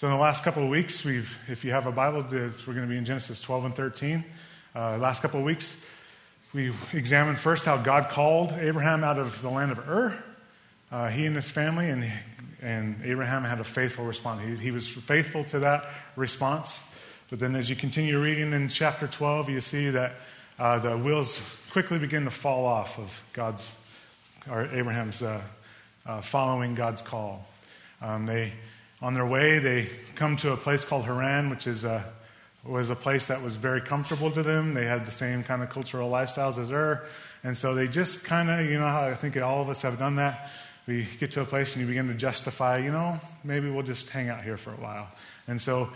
So, 0.00 0.06
in 0.06 0.14
the 0.14 0.18
last 0.18 0.44
couple 0.44 0.62
of 0.62 0.70
weeks, 0.70 1.04
we've, 1.04 1.36
if 1.46 1.62
you 1.62 1.72
have 1.72 1.86
a 1.86 1.92
Bible, 1.92 2.24
we're 2.30 2.48
going 2.48 2.80
to 2.80 2.86
be 2.86 2.96
in 2.96 3.04
Genesis 3.04 3.38
12 3.38 3.66
and 3.66 3.74
13. 3.74 4.24
Uh, 4.74 4.96
last 4.96 5.20
couple 5.20 5.40
of 5.40 5.44
weeks, 5.44 5.84
we 6.54 6.72
examined 6.94 7.38
first 7.38 7.66
how 7.66 7.76
God 7.76 8.08
called 8.08 8.50
Abraham 8.52 9.04
out 9.04 9.18
of 9.18 9.42
the 9.42 9.50
land 9.50 9.72
of 9.72 9.78
Ur, 9.86 10.14
uh, 10.90 11.08
he 11.08 11.26
and 11.26 11.36
his 11.36 11.50
family, 11.50 11.90
and, 11.90 12.10
and 12.62 12.96
Abraham 13.04 13.44
had 13.44 13.60
a 13.60 13.64
faithful 13.64 14.06
response. 14.06 14.40
He, 14.42 14.56
he 14.56 14.70
was 14.70 14.88
faithful 14.88 15.44
to 15.44 15.58
that 15.58 15.84
response. 16.16 16.80
But 17.28 17.38
then, 17.38 17.54
as 17.54 17.68
you 17.68 17.76
continue 17.76 18.22
reading 18.22 18.54
in 18.54 18.70
chapter 18.70 19.06
12, 19.06 19.50
you 19.50 19.60
see 19.60 19.90
that 19.90 20.14
uh, 20.58 20.78
the 20.78 20.96
wheels 20.96 21.38
quickly 21.72 21.98
begin 21.98 22.24
to 22.24 22.30
fall 22.30 22.64
off 22.64 22.98
of 22.98 23.22
God's, 23.34 23.70
or 24.50 24.64
Abraham's 24.64 25.20
uh, 25.20 25.42
uh, 26.06 26.22
following 26.22 26.74
God's 26.74 27.02
call. 27.02 27.46
Um, 28.00 28.24
they, 28.24 28.54
on 29.02 29.14
their 29.14 29.26
way, 29.26 29.58
they 29.58 29.88
come 30.14 30.36
to 30.38 30.52
a 30.52 30.56
place 30.56 30.84
called 30.84 31.04
Haran, 31.04 31.50
which 31.50 31.66
is 31.66 31.84
a, 31.84 32.04
was 32.64 32.90
a 32.90 32.96
place 32.96 33.26
that 33.26 33.42
was 33.42 33.56
very 33.56 33.80
comfortable 33.80 34.30
to 34.30 34.42
them. 34.42 34.74
They 34.74 34.84
had 34.84 35.06
the 35.06 35.12
same 35.12 35.42
kind 35.42 35.62
of 35.62 35.70
cultural 35.70 36.10
lifestyles 36.10 36.58
as 36.58 36.70
Ur. 36.70 37.06
And 37.42 37.56
so 37.56 37.74
they 37.74 37.88
just 37.88 38.24
kind 38.24 38.50
of, 38.50 38.66
you 38.66 38.78
know 38.78 38.86
I 38.86 39.14
think 39.14 39.36
all 39.38 39.62
of 39.62 39.70
us 39.70 39.82
have 39.82 39.98
done 39.98 40.16
that. 40.16 40.50
We 40.86 41.06
get 41.18 41.32
to 41.32 41.40
a 41.40 41.44
place 41.44 41.74
and 41.74 41.80
you 41.80 41.86
begin 41.86 42.08
to 42.08 42.14
justify, 42.14 42.78
you 42.78 42.90
know, 42.90 43.18
maybe 43.44 43.70
we'll 43.70 43.82
just 43.82 44.10
hang 44.10 44.28
out 44.28 44.42
here 44.42 44.56
for 44.56 44.70
a 44.70 44.76
while. 44.76 45.08
And 45.46 45.60
so 45.60 45.90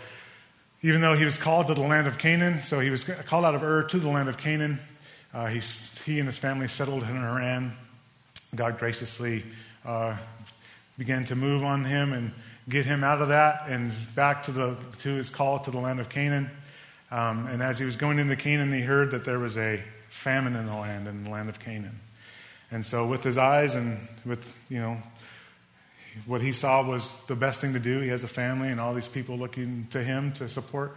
even 0.81 1.01
though 1.01 1.15
he 1.15 1.25
was 1.25 1.37
called 1.37 1.67
to 1.67 1.73
the 1.73 1.81
land 1.81 2.07
of 2.07 2.17
Canaan, 2.17 2.59
so 2.61 2.79
he 2.79 2.89
was 2.89 3.03
called 3.03 3.45
out 3.45 3.55
of 3.55 3.63
Ur 3.63 3.83
to 3.83 3.97
the 3.97 4.09
land 4.09 4.29
of 4.29 4.37
Canaan. 4.37 4.79
Uh, 5.33 5.47
he, 5.47 5.59
he 6.05 6.19
and 6.19 6.27
his 6.27 6.37
family 6.37 6.67
settled 6.67 7.03
in 7.03 7.09
Haran. 7.09 7.73
God 8.55 8.79
graciously 8.79 9.43
uh, 9.83 10.15
began 10.97 11.25
to 11.25 11.35
move 11.35 11.63
on 11.63 11.83
him 11.83 12.13
and 12.13 12.31
get 12.67 12.85
him 12.85 13.03
out 13.03 13.21
of 13.21 13.29
that 13.29 13.65
and 13.67 13.91
back 14.15 14.43
to, 14.43 14.51
the, 14.51 14.77
to 14.99 15.09
his 15.09 15.29
call 15.29 15.59
to 15.59 15.71
the 15.71 15.79
land 15.79 15.99
of 15.99 16.09
Canaan. 16.09 16.49
Um, 17.11 17.47
and 17.47 17.61
as 17.61 17.77
he 17.77 17.85
was 17.85 17.95
going 17.95 18.19
into 18.19 18.35
Canaan, 18.35 18.73
he 18.73 18.81
heard 18.81 19.11
that 19.11 19.25
there 19.25 19.39
was 19.39 19.57
a 19.57 19.81
famine 20.09 20.55
in 20.55 20.65
the 20.65 20.75
land, 20.75 21.07
in 21.07 21.23
the 21.23 21.29
land 21.29 21.49
of 21.49 21.59
Canaan. 21.59 21.99
And 22.71 22.85
so, 22.85 23.05
with 23.05 23.23
his 23.23 23.37
eyes 23.37 23.75
and 23.75 23.99
with, 24.25 24.55
you 24.69 24.79
know, 24.79 24.97
what 26.25 26.41
he 26.41 26.51
saw 26.51 26.85
was 26.85 27.13
the 27.27 27.35
best 27.35 27.61
thing 27.61 27.73
to 27.73 27.79
do. 27.79 27.99
He 27.99 28.09
has 28.09 28.23
a 28.23 28.27
family 28.27 28.69
and 28.69 28.79
all 28.79 28.93
these 28.93 29.07
people 29.07 29.37
looking 29.37 29.87
to 29.91 30.03
him 30.03 30.31
to 30.33 30.49
support, 30.49 30.95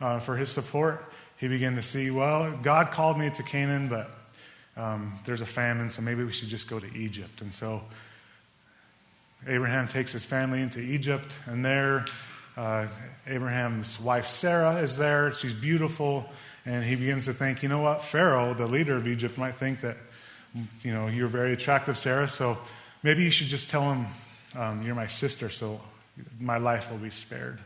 uh, 0.00 0.18
for 0.20 0.36
his 0.36 0.50
support. 0.50 1.04
He 1.36 1.48
began 1.48 1.76
to 1.76 1.82
see, 1.82 2.10
well, 2.10 2.52
God 2.62 2.90
called 2.90 3.18
me 3.18 3.30
to 3.30 3.42
Canaan, 3.42 3.88
but 3.88 4.10
um, 4.76 5.18
there's 5.26 5.40
a 5.40 5.46
famine, 5.46 5.90
so 5.90 6.02
maybe 6.02 6.24
we 6.24 6.32
should 6.32 6.48
just 6.48 6.68
go 6.68 6.78
to 6.78 6.96
Egypt. 6.96 7.40
And 7.42 7.52
so 7.52 7.82
Abraham 9.46 9.88
takes 9.88 10.12
his 10.12 10.24
family 10.24 10.60
into 10.60 10.80
Egypt, 10.80 11.32
and 11.46 11.64
there, 11.64 12.04
uh, 12.56 12.86
Abraham's 13.26 13.98
wife 13.98 14.26
Sarah 14.26 14.76
is 14.76 14.96
there. 14.96 15.32
She's 15.32 15.54
beautiful, 15.54 16.28
and 16.66 16.84
he 16.84 16.94
begins 16.94 17.24
to 17.24 17.32
think, 17.32 17.62
you 17.62 17.68
know 17.68 17.80
what? 17.80 18.02
Pharaoh, 18.02 18.54
the 18.54 18.66
leader 18.66 18.96
of 18.96 19.06
Egypt, 19.08 19.38
might 19.38 19.56
think 19.56 19.80
that, 19.80 19.96
you 20.82 20.92
know, 20.92 21.06
you're 21.06 21.28
very 21.28 21.52
attractive, 21.52 21.96
Sarah, 21.96 22.28
so 22.28 22.58
maybe 23.02 23.22
you 23.22 23.30
should 23.30 23.46
just 23.46 23.70
tell 23.70 23.92
him 23.92 24.06
um, 24.56 24.82
You're 24.82 24.94
my 24.94 25.06
sister, 25.06 25.48
so 25.48 25.80
my 26.40 26.58
life 26.58 26.90
will 26.90 26.98
be 26.98 27.10
spared. 27.10 27.58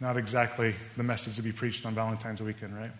Not 0.00 0.16
exactly 0.16 0.74
the 0.96 1.02
message 1.02 1.36
to 1.36 1.42
be 1.42 1.52
preached 1.52 1.84
on 1.84 1.94
Valentine's 1.94 2.40
weekend, 2.40 2.76
right? 2.76 2.90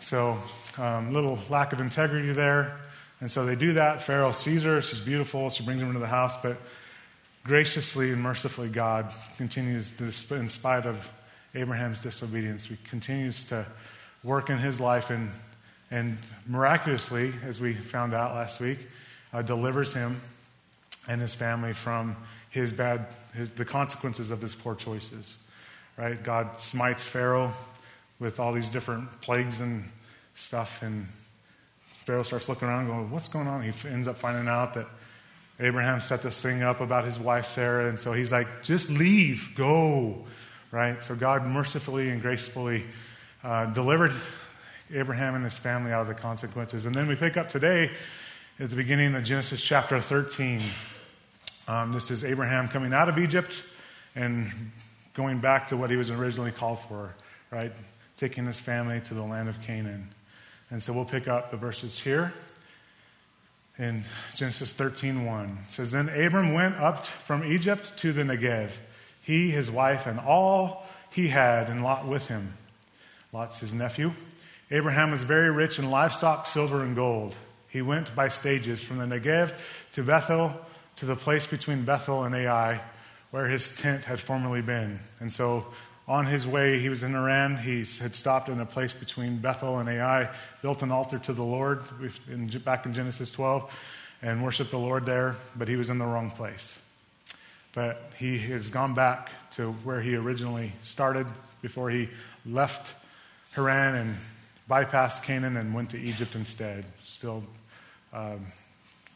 So, 0.00 0.38
um, 0.78 1.12
little 1.12 1.38
lack 1.48 1.72
of 1.72 1.80
integrity 1.80 2.32
there. 2.32 2.76
And 3.24 3.30
so 3.30 3.46
they 3.46 3.56
do 3.56 3.72
that. 3.72 4.02
Pharaoh 4.02 4.32
sees 4.32 4.64
her. 4.64 4.82
She's 4.82 5.00
beautiful. 5.00 5.48
She 5.48 5.64
brings 5.64 5.80
him 5.80 5.88
into 5.88 5.98
the 5.98 6.06
house. 6.06 6.36
But 6.42 6.58
graciously 7.42 8.10
and 8.10 8.20
mercifully, 8.20 8.68
God 8.68 9.10
continues 9.38 9.92
to, 9.92 10.34
in 10.34 10.50
spite 10.50 10.84
of 10.84 11.10
Abraham's 11.54 12.00
disobedience, 12.00 12.66
he 12.66 12.76
continues 12.86 13.44
to 13.44 13.64
work 14.22 14.50
in 14.50 14.58
his 14.58 14.78
life 14.78 15.08
and, 15.08 15.30
and 15.90 16.18
miraculously, 16.46 17.32
as 17.46 17.62
we 17.62 17.72
found 17.72 18.12
out 18.12 18.34
last 18.34 18.60
week, 18.60 18.80
uh, 19.32 19.40
delivers 19.40 19.94
him 19.94 20.20
and 21.08 21.22
his 21.22 21.34
family 21.34 21.72
from 21.72 22.18
his 22.50 22.74
bad, 22.74 23.06
his, 23.34 23.52
the 23.52 23.64
consequences 23.64 24.30
of 24.30 24.42
his 24.42 24.54
poor 24.54 24.74
choices. 24.74 25.38
Right? 25.96 26.22
God 26.22 26.60
smites 26.60 27.02
Pharaoh 27.02 27.54
with 28.18 28.38
all 28.38 28.52
these 28.52 28.68
different 28.68 29.22
plagues 29.22 29.60
and 29.60 29.84
stuff, 30.34 30.82
and 30.82 31.06
Pharaoh 32.04 32.22
starts 32.22 32.48
looking 32.48 32.68
around, 32.68 32.86
going, 32.86 33.10
"What's 33.10 33.28
going 33.28 33.48
on?" 33.48 33.62
He 33.62 33.72
ends 33.88 34.08
up 34.08 34.18
finding 34.18 34.46
out 34.46 34.74
that 34.74 34.86
Abraham 35.58 36.00
set 36.00 36.22
this 36.22 36.40
thing 36.42 36.62
up 36.62 36.80
about 36.80 37.04
his 37.04 37.18
wife 37.18 37.46
Sarah, 37.46 37.88
and 37.88 37.98
so 37.98 38.12
he's 38.12 38.30
like, 38.30 38.62
"Just 38.62 38.90
leave, 38.90 39.50
go." 39.54 40.26
Right? 40.70 41.02
So 41.02 41.14
God 41.14 41.46
mercifully 41.46 42.10
and 42.10 42.20
gracefully 42.20 42.84
uh, 43.42 43.66
delivered 43.66 44.12
Abraham 44.92 45.34
and 45.34 45.44
his 45.44 45.56
family 45.56 45.92
out 45.92 46.02
of 46.02 46.08
the 46.08 46.14
consequences, 46.14 46.84
and 46.84 46.94
then 46.94 47.08
we 47.08 47.14
pick 47.14 47.36
up 47.36 47.48
today 47.48 47.90
at 48.60 48.70
the 48.70 48.76
beginning 48.76 49.14
of 49.14 49.24
Genesis 49.24 49.62
chapter 49.62 49.98
13. 49.98 50.60
Um, 51.66 51.90
this 51.92 52.10
is 52.10 52.24
Abraham 52.24 52.68
coming 52.68 52.92
out 52.92 53.08
of 53.08 53.18
Egypt 53.18 53.64
and 54.14 54.50
going 55.14 55.38
back 55.38 55.68
to 55.68 55.76
what 55.76 55.90
he 55.90 55.96
was 55.96 56.10
originally 56.10 56.52
called 56.52 56.78
for, 56.80 57.14
right? 57.50 57.72
Taking 58.16 58.46
his 58.46 58.60
family 58.60 59.00
to 59.02 59.14
the 59.14 59.22
land 59.22 59.48
of 59.48 59.60
Canaan. 59.62 60.13
And 60.74 60.82
so 60.82 60.92
we'll 60.92 61.04
pick 61.04 61.28
up 61.28 61.52
the 61.52 61.56
verses 61.56 62.00
here 62.00 62.32
in 63.78 64.02
Genesis 64.34 64.74
13:1. 64.74 65.66
It 65.66 65.70
says, 65.70 65.92
Then 65.92 66.08
Abram 66.08 66.52
went 66.52 66.74
up 66.80 67.06
from 67.06 67.44
Egypt 67.44 67.96
to 67.98 68.12
the 68.12 68.22
Negev, 68.24 68.70
he, 69.22 69.52
his 69.52 69.70
wife, 69.70 70.08
and 70.08 70.18
all 70.18 70.84
he 71.10 71.28
had, 71.28 71.68
and 71.68 71.84
Lot 71.84 72.08
with 72.08 72.26
him. 72.26 72.54
Lot's 73.32 73.60
his 73.60 73.72
nephew. 73.72 74.14
Abraham 74.68 75.12
was 75.12 75.22
very 75.22 75.48
rich 75.48 75.78
in 75.78 75.92
livestock, 75.92 76.44
silver, 76.44 76.82
and 76.82 76.96
gold. 76.96 77.36
He 77.68 77.80
went 77.80 78.12
by 78.16 78.28
stages 78.28 78.82
from 78.82 78.98
the 78.98 79.04
Negev 79.04 79.54
to 79.92 80.02
Bethel 80.02 80.60
to 80.96 81.06
the 81.06 81.14
place 81.14 81.46
between 81.46 81.84
Bethel 81.84 82.24
and 82.24 82.34
Ai, 82.34 82.80
where 83.30 83.46
his 83.46 83.76
tent 83.76 84.02
had 84.02 84.18
formerly 84.18 84.60
been. 84.60 84.98
And 85.20 85.32
so 85.32 85.68
on 86.06 86.26
his 86.26 86.46
way, 86.46 86.78
he 86.80 86.88
was 86.88 87.02
in 87.02 87.12
Haran. 87.12 87.56
He 87.56 87.78
had 88.00 88.14
stopped 88.14 88.48
in 88.48 88.60
a 88.60 88.66
place 88.66 88.92
between 88.92 89.38
Bethel 89.38 89.78
and 89.78 89.88
Ai, 89.88 90.28
built 90.60 90.82
an 90.82 90.92
altar 90.92 91.18
to 91.20 91.32
the 91.32 91.44
Lord 91.44 91.82
in, 92.30 92.48
back 92.64 92.84
in 92.84 92.92
Genesis 92.92 93.30
12, 93.30 93.72
and 94.20 94.44
worshiped 94.44 94.70
the 94.70 94.78
Lord 94.78 95.06
there, 95.06 95.36
but 95.56 95.66
he 95.66 95.76
was 95.76 95.88
in 95.88 95.98
the 95.98 96.04
wrong 96.04 96.30
place. 96.30 96.78
But 97.72 98.12
he 98.18 98.38
has 98.38 98.70
gone 98.70 98.94
back 98.94 99.30
to 99.52 99.72
where 99.84 100.00
he 100.00 100.14
originally 100.14 100.72
started 100.82 101.26
before 101.62 101.90
he 101.90 102.10
left 102.44 102.94
Haran 103.52 103.94
and 103.94 104.16
bypassed 104.68 105.22
Canaan 105.22 105.56
and 105.56 105.74
went 105.74 105.90
to 105.90 105.98
Egypt 105.98 106.34
instead, 106.34 106.84
still 107.02 107.42
um, 108.12 108.44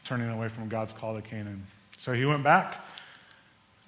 turning 0.05 0.29
away 0.29 0.47
from 0.47 0.69
God's 0.69 0.93
call 0.93 1.15
to 1.15 1.21
Canaan. 1.21 1.65
So 1.97 2.13
he 2.13 2.25
went 2.25 2.43
back 2.43 2.83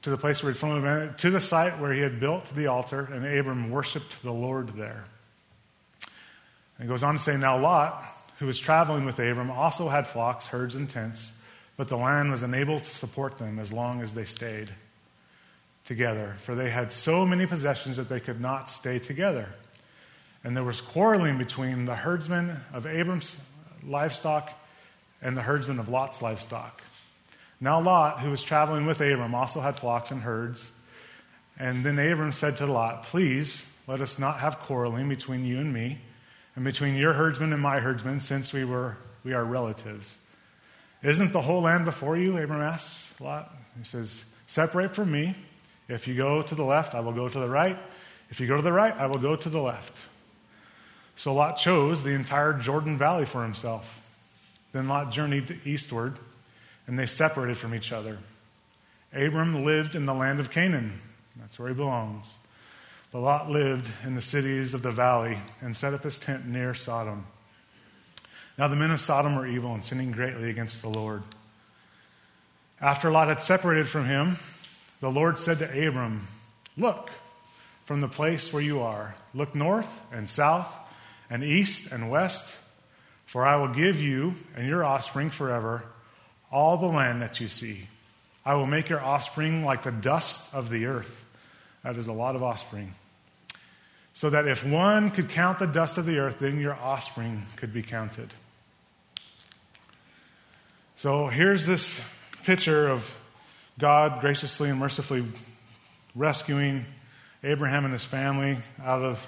to 0.01 0.09
the 0.09 0.17
place 0.17 0.44
where 0.44 0.51
he'd 0.51 0.62
been, 0.62 1.13
to 1.16 1.29
the 1.29 1.39
site 1.39 1.79
where 1.79 1.94
he 1.94 2.01
had 2.01 2.19
built 2.19 2.45
the 2.56 2.67
altar, 2.67 3.07
and 3.12 3.25
Abram 3.25 3.69
worshiped 3.69 4.23
the 4.23 4.34
Lord 4.34 4.69
there. 4.69 5.03
And 6.79 6.89
goes 6.89 7.03
on 7.03 7.16
to 7.16 7.19
say, 7.19 7.38
Now 7.38 7.59
Lot, 7.59 8.03
who 8.39 8.47
was 8.47 8.57
traveling 8.57 9.06
with 9.06 9.19
Abram, 9.19 9.51
also 9.51 9.88
had 9.88 10.07
flocks, 10.07 10.47
herds, 10.47 10.73
and 10.73 10.89
tents, 10.89 11.31
but 11.78 11.88
the 11.88 11.97
land 11.97 12.31
was 12.31 12.41
unable 12.41 12.79
to 12.79 12.85
support 12.85 13.38
them 13.38 13.59
as 13.59 13.72
long 13.72 14.01
as 14.01 14.13
they 14.13 14.25
stayed 14.25 14.69
together, 15.85 16.35
for 16.39 16.56
they 16.56 16.69
had 16.69 16.91
so 16.91 17.25
many 17.25 17.45
possessions 17.45 17.97
that 17.97 18.09
they 18.09 18.19
could 18.19 18.41
not 18.41 18.69
stay 18.69 18.97
together. 18.97 19.50
And 20.44 20.57
there 20.57 20.63
was 20.63 20.81
quarreling 20.81 21.38
between 21.38 21.85
the 21.85 21.95
herdsmen 21.95 22.57
of 22.73 22.88
Abram's 22.88 23.38
livestock 23.85 24.51
and 25.22 25.38
the 25.38 25.44
herdsmen 25.44 25.78
of 25.78 25.89
Lot's 25.89 26.22
livestock. 26.22 26.81
Now, 27.64 27.80
Lot, 27.80 28.22
who 28.22 28.32
was 28.32 28.42
traveling 28.42 28.88
with 28.88 29.00
Abram, 29.00 29.36
also 29.36 29.62
had 29.62 29.78
flocks 29.78 30.10
and 30.10 30.24
herds. 30.24 30.72
And 31.60 31.84
then 31.84 32.00
Abram 32.00 32.31
said 32.31 32.58
to 32.58 32.66
Lot, 32.66 33.04
Please, 33.04 33.72
let 33.88 34.02
us 34.02 34.18
not 34.18 34.40
have 34.40 34.60
quarreling 34.60 35.08
between 35.08 35.46
you 35.46 35.60
and 35.60 35.72
me, 35.72 36.00
and 36.56 36.66
between 36.66 36.96
your 36.96 37.13
herdsmen 37.13 37.54
and 37.54 37.62
my 37.62 37.80
herdsmen, 37.80 38.19
since 38.19 38.52
we, 38.52 38.66
were, 38.66 38.98
we 39.24 39.34
are 39.34 39.46
relatives. 39.46 40.18
Isn't 41.04 41.34
the 41.34 41.42
whole 41.42 41.62
land 41.62 41.86
before 41.86 42.18
you? 42.18 42.38
Abram 42.38 42.62
asks 42.62 43.19
Lot. 43.22 43.54
He 43.78 43.84
says, 43.84 44.25
Separate 44.48 44.96
from 44.96 45.12
me. 45.12 45.36
If 45.88 46.07
you 46.07 46.16
go 46.16 46.42
to 46.42 46.56
the 46.56 46.64
left, 46.64 46.96
I 46.96 47.00
will 47.00 47.14
go 47.14 47.30
to 47.30 47.40
the 47.40 47.50
right. 47.50 47.78
If 48.30 48.40
you 48.40 48.48
go 48.48 48.56
to 48.56 48.62
the 48.62 48.74
right, 48.74 48.96
I 48.98 49.06
will 49.06 49.19
go 49.19 49.36
to 49.36 49.50
the 49.50 49.62
left. 49.62 49.98
So 51.16 51.34
Lot 51.34 51.57
chose 51.57 52.02
the 52.02 52.12
entire 52.12 52.54
Jordan 52.54 52.98
Valley 52.98 53.25
for 53.25 53.44
himself. 53.44 54.02
Then 54.72 54.88
Lot 54.88 55.12
journeyed 55.12 55.60
eastward, 55.66 56.18
and 56.88 56.98
they 56.98 57.06
separated 57.06 57.57
from 57.57 57.75
each 57.75 57.92
other. 57.92 58.19
Abram 59.13 59.66
lived 59.66 59.95
in 59.95 60.06
the 60.06 60.13
land 60.13 60.39
of 60.39 60.50
Canaan. 60.50 61.00
That's 61.38 61.60
where 61.60 61.69
he 61.69 61.75
belongs. 61.75 62.33
But 63.12 63.22
Lot 63.22 63.50
lived 63.50 63.89
in 64.06 64.16
the 64.16 64.22
cities 64.22 64.74
of 64.74 64.83
the 64.83 64.92
valley 64.92 65.38
and 65.62 65.75
set 65.75 65.94
up 65.94 66.04
his 66.04 66.18
tent 66.18 66.48
near 66.48 66.74
Sodom. 66.74 67.25
Now 68.57 68.68
the 68.68 68.75
men 68.75 68.92
of 68.92 69.01
Sodom 69.01 69.36
were 69.36 69.48
evil 69.48 69.74
and 69.74 69.83
sinning 69.83 70.12
greatly 70.12 70.50
against 70.50 70.81
the 70.81 70.89
Lord. 70.89 71.24
After 72.80 73.12
Lot 73.12 73.28
had 73.28 73.42
separated 73.42 73.88
from 73.88 74.06
him, 74.06 74.38
the 75.01 75.12
Lord 75.12 75.38
said 75.38 75.60
to 75.60 75.88
Abram, 75.88 76.28
Look 76.78 77.12
from 77.86 78.01
the 78.01 78.07
place 78.07 78.54
where 78.54 78.63
you 78.63 78.80
are. 78.80 79.16
Look 79.33 79.56
north 79.56 80.01
and 80.12 80.30
south 80.30 80.74
and 81.30 81.44
east 81.44 81.92
and 81.92 82.10
west, 82.10 82.57
for 83.25 83.45
I 83.45 83.57
will 83.57 83.68
give 83.68 84.00
you 84.00 84.36
and 84.56 84.68
your 84.68 84.86
offspring 84.86 85.30
forever 85.30 85.83
all 86.51 86.77
the 86.77 86.88
land 86.88 87.21
that 87.21 87.39
you 87.39 87.48
see. 87.48 87.88
I 88.45 88.56
will 88.56 88.65
make 88.65 88.89
your 88.89 89.01
offspring 89.01 89.63
like 89.63 89.83
the 89.83 89.92
dust 89.92 90.53
of 90.53 90.69
the 90.69 90.86
earth. 90.86 91.25
That 91.83 91.95
is 91.95 92.07
a 92.07 92.13
lot 92.13 92.36
of 92.36 92.44
offspring. 92.44 92.94
So 94.13 94.30
that 94.30 94.48
if 94.48 94.65
one 94.65 95.09
could 95.09 95.30
count 95.30 95.59
the 95.59 95.68
dust 95.68 95.98
of 95.98 96.06
the 96.06 96.19
earth, 96.19 96.39
then 96.39 96.59
your 96.59 96.75
offspring 96.75 97.44
could 97.56 97.74
be 97.74 97.81
counted. 97.81 98.33
So 100.98 101.27
here's 101.27 101.65
this 101.65 102.00
picture 102.44 102.88
of 102.88 103.15
God 103.80 104.21
graciously 104.21 104.69
and 104.69 104.80
mercifully 104.80 105.25
rescuing 106.13 106.86
Abraham 107.44 107.86
and 107.86 107.94
his 107.94 108.04
family 108.04 108.57
out 108.83 109.01
of 109.01 109.27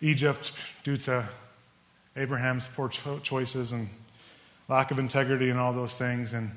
Egypt 0.00 0.52
due 0.82 0.96
to 0.96 1.28
Abraham's 2.16 2.68
poor 2.68 2.88
cho- 2.88 3.18
choices 3.18 3.72
and 3.72 3.88
lack 4.68 4.90
of 4.90 4.98
integrity 4.98 5.50
and 5.50 5.58
all 5.58 5.72
those 5.72 5.96
things, 5.96 6.32
and 6.32 6.50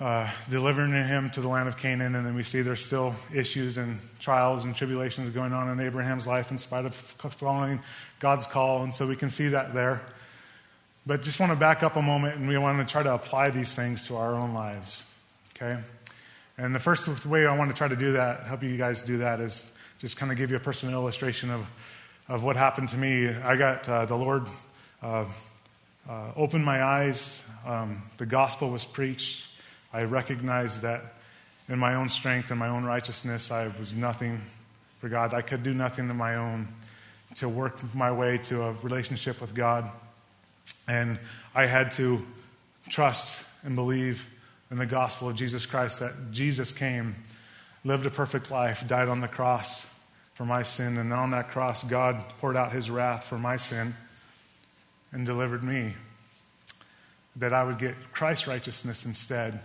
uh, 0.00 0.30
delivering 0.48 0.92
him 0.92 1.30
to 1.30 1.40
the 1.40 1.48
land 1.48 1.68
of 1.68 1.76
Canaan. 1.76 2.14
And 2.14 2.24
then 2.24 2.34
we 2.34 2.42
see 2.42 2.62
there's 2.62 2.84
still 2.84 3.14
issues 3.34 3.76
and 3.76 3.98
trials 4.20 4.64
and 4.64 4.76
tribulations 4.76 5.30
going 5.30 5.52
on 5.52 5.68
in 5.70 5.84
Abraham's 5.84 6.26
life 6.26 6.50
in 6.50 6.58
spite 6.58 6.84
of 6.84 6.94
following 6.94 7.80
God's 8.20 8.46
call. 8.46 8.84
And 8.84 8.94
so 8.94 9.06
we 9.06 9.16
can 9.16 9.30
see 9.30 9.48
that 9.48 9.74
there. 9.74 10.00
But 11.06 11.22
just 11.22 11.40
want 11.40 11.52
to 11.52 11.56
back 11.56 11.82
up 11.82 11.96
a 11.96 12.02
moment 12.02 12.36
and 12.36 12.46
we 12.46 12.58
want 12.58 12.86
to 12.86 12.90
try 12.90 13.02
to 13.02 13.14
apply 13.14 13.50
these 13.50 13.74
things 13.74 14.06
to 14.08 14.16
our 14.16 14.34
own 14.34 14.54
lives. 14.54 15.02
Okay? 15.56 15.78
And 16.58 16.74
the 16.74 16.80
first 16.80 17.26
way 17.26 17.46
I 17.46 17.56
want 17.56 17.70
to 17.70 17.76
try 17.76 17.88
to 17.88 17.96
do 17.96 18.12
that, 18.12 18.44
help 18.44 18.62
you 18.62 18.76
guys 18.76 19.02
do 19.02 19.18
that, 19.18 19.40
is 19.40 19.70
just 20.00 20.16
kind 20.16 20.30
of 20.30 20.38
give 20.38 20.50
you 20.50 20.56
a 20.56 20.60
personal 20.60 20.94
illustration 20.94 21.50
of, 21.50 21.66
of 22.28 22.44
what 22.44 22.56
happened 22.56 22.90
to 22.90 22.96
me. 22.96 23.28
I 23.28 23.56
got 23.56 23.88
uh, 23.88 24.04
the 24.06 24.16
Lord 24.16 24.48
uh, 25.02 25.24
uh, 26.08 26.32
opened 26.36 26.64
my 26.64 26.82
eyes, 26.82 27.44
um, 27.66 28.02
the 28.16 28.26
gospel 28.26 28.70
was 28.70 28.84
preached. 28.84 29.46
I 29.92 30.04
recognized 30.04 30.82
that 30.82 31.02
in 31.68 31.78
my 31.78 31.96
own 31.96 32.08
strength 32.08 32.50
and 32.50 32.58
my 32.58 32.68
own 32.68 32.84
righteousness, 32.84 33.50
I 33.50 33.68
was 33.78 33.94
nothing 33.94 34.40
for 35.00 35.08
God. 35.08 35.34
I 35.34 35.42
could 35.42 35.62
do 35.62 35.74
nothing 35.74 36.08
of 36.08 36.16
my 36.16 36.36
own 36.36 36.68
to 37.36 37.48
work 37.48 37.94
my 37.94 38.10
way 38.10 38.38
to 38.38 38.62
a 38.62 38.72
relationship 38.82 39.40
with 39.40 39.54
God. 39.54 39.90
And 40.86 41.18
I 41.54 41.66
had 41.66 41.92
to 41.92 42.24
trust 42.88 43.44
and 43.62 43.76
believe 43.76 44.26
in 44.70 44.78
the 44.78 44.86
gospel 44.86 45.28
of 45.28 45.34
Jesus 45.34 45.66
Christ 45.66 46.00
that 46.00 46.32
Jesus 46.32 46.72
came, 46.72 47.16
lived 47.84 48.06
a 48.06 48.10
perfect 48.10 48.50
life, 48.50 48.86
died 48.88 49.08
on 49.08 49.20
the 49.20 49.28
cross 49.28 49.86
for 50.32 50.46
my 50.46 50.62
sin, 50.62 50.96
and 50.96 51.12
on 51.12 51.32
that 51.32 51.48
cross, 51.48 51.82
God 51.82 52.22
poured 52.40 52.56
out 52.56 52.72
his 52.72 52.88
wrath 52.88 53.24
for 53.24 53.38
my 53.38 53.56
sin 53.56 53.94
and 55.12 55.26
delivered 55.26 55.62
me. 55.62 55.94
That 57.36 57.52
I 57.52 57.64
would 57.64 57.78
get 57.78 57.94
Christ's 58.12 58.46
righteousness 58.46 59.04
instead. 59.04 59.60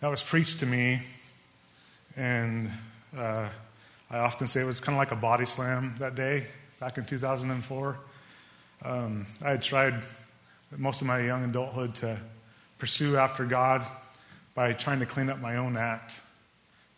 That 0.00 0.08
was 0.08 0.22
preached 0.22 0.60
to 0.60 0.66
me, 0.66 1.02
and 2.16 2.70
uh, 3.16 3.48
I 4.10 4.18
often 4.18 4.46
say 4.46 4.60
it 4.60 4.64
was 4.64 4.80
kind 4.80 4.96
of 4.96 4.98
like 4.98 5.12
a 5.12 5.16
body 5.16 5.46
slam 5.46 5.94
that 5.98 6.14
day 6.14 6.46
back 6.80 6.98
in 6.98 7.04
2004. 7.04 7.98
Um, 8.84 9.26
I 9.42 9.50
had 9.50 9.62
tried 9.62 10.02
most 10.76 11.00
of 11.00 11.06
my 11.06 11.20
young 11.20 11.44
adulthood 11.44 11.94
to 11.96 12.18
pursue 12.78 13.16
after 13.16 13.44
God 13.44 13.86
by 14.54 14.72
trying 14.72 15.00
to 15.00 15.06
clean 15.06 15.30
up 15.30 15.40
my 15.40 15.56
own 15.56 15.76
act, 15.76 16.20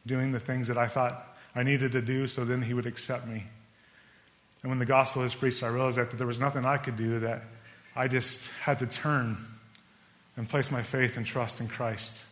doing 0.07 0.33
the 0.33 0.41
things 0.41 0.69
that 0.69 0.79
I 0.79 0.87
thought 0.87 1.37
I 1.55 1.63
needed 1.63 1.93
to 1.93 2.03
do 2.03 2.27
so 2.27 2.45
then 2.45 2.63
He 2.63 2.75
would 2.75 2.87
accept 2.87 3.27
me. 3.27 3.45
And 4.63 4.71
when 4.71 4.79
the 4.79 4.87
gospel 4.87 5.23
was 5.23 5.35
preached, 5.35 5.63
I 5.63 5.69
realized 5.69 5.99
that 5.99 6.11
there 6.11 6.27
was 6.27 6.41
nothing 6.41 6.65
I 6.65 6.79
could 6.79 6.97
do, 6.97 7.21
that 7.21 7.43
I 7.95 8.09
just 8.09 8.49
had 8.63 8.81
to 8.81 8.87
turn 8.87 9.37
and 10.37 10.49
place 10.49 10.71
my 10.71 10.83
faith 10.83 11.17
and 11.17 11.25
trust 11.25 11.61
in 11.61 11.69
Christ 11.69 12.25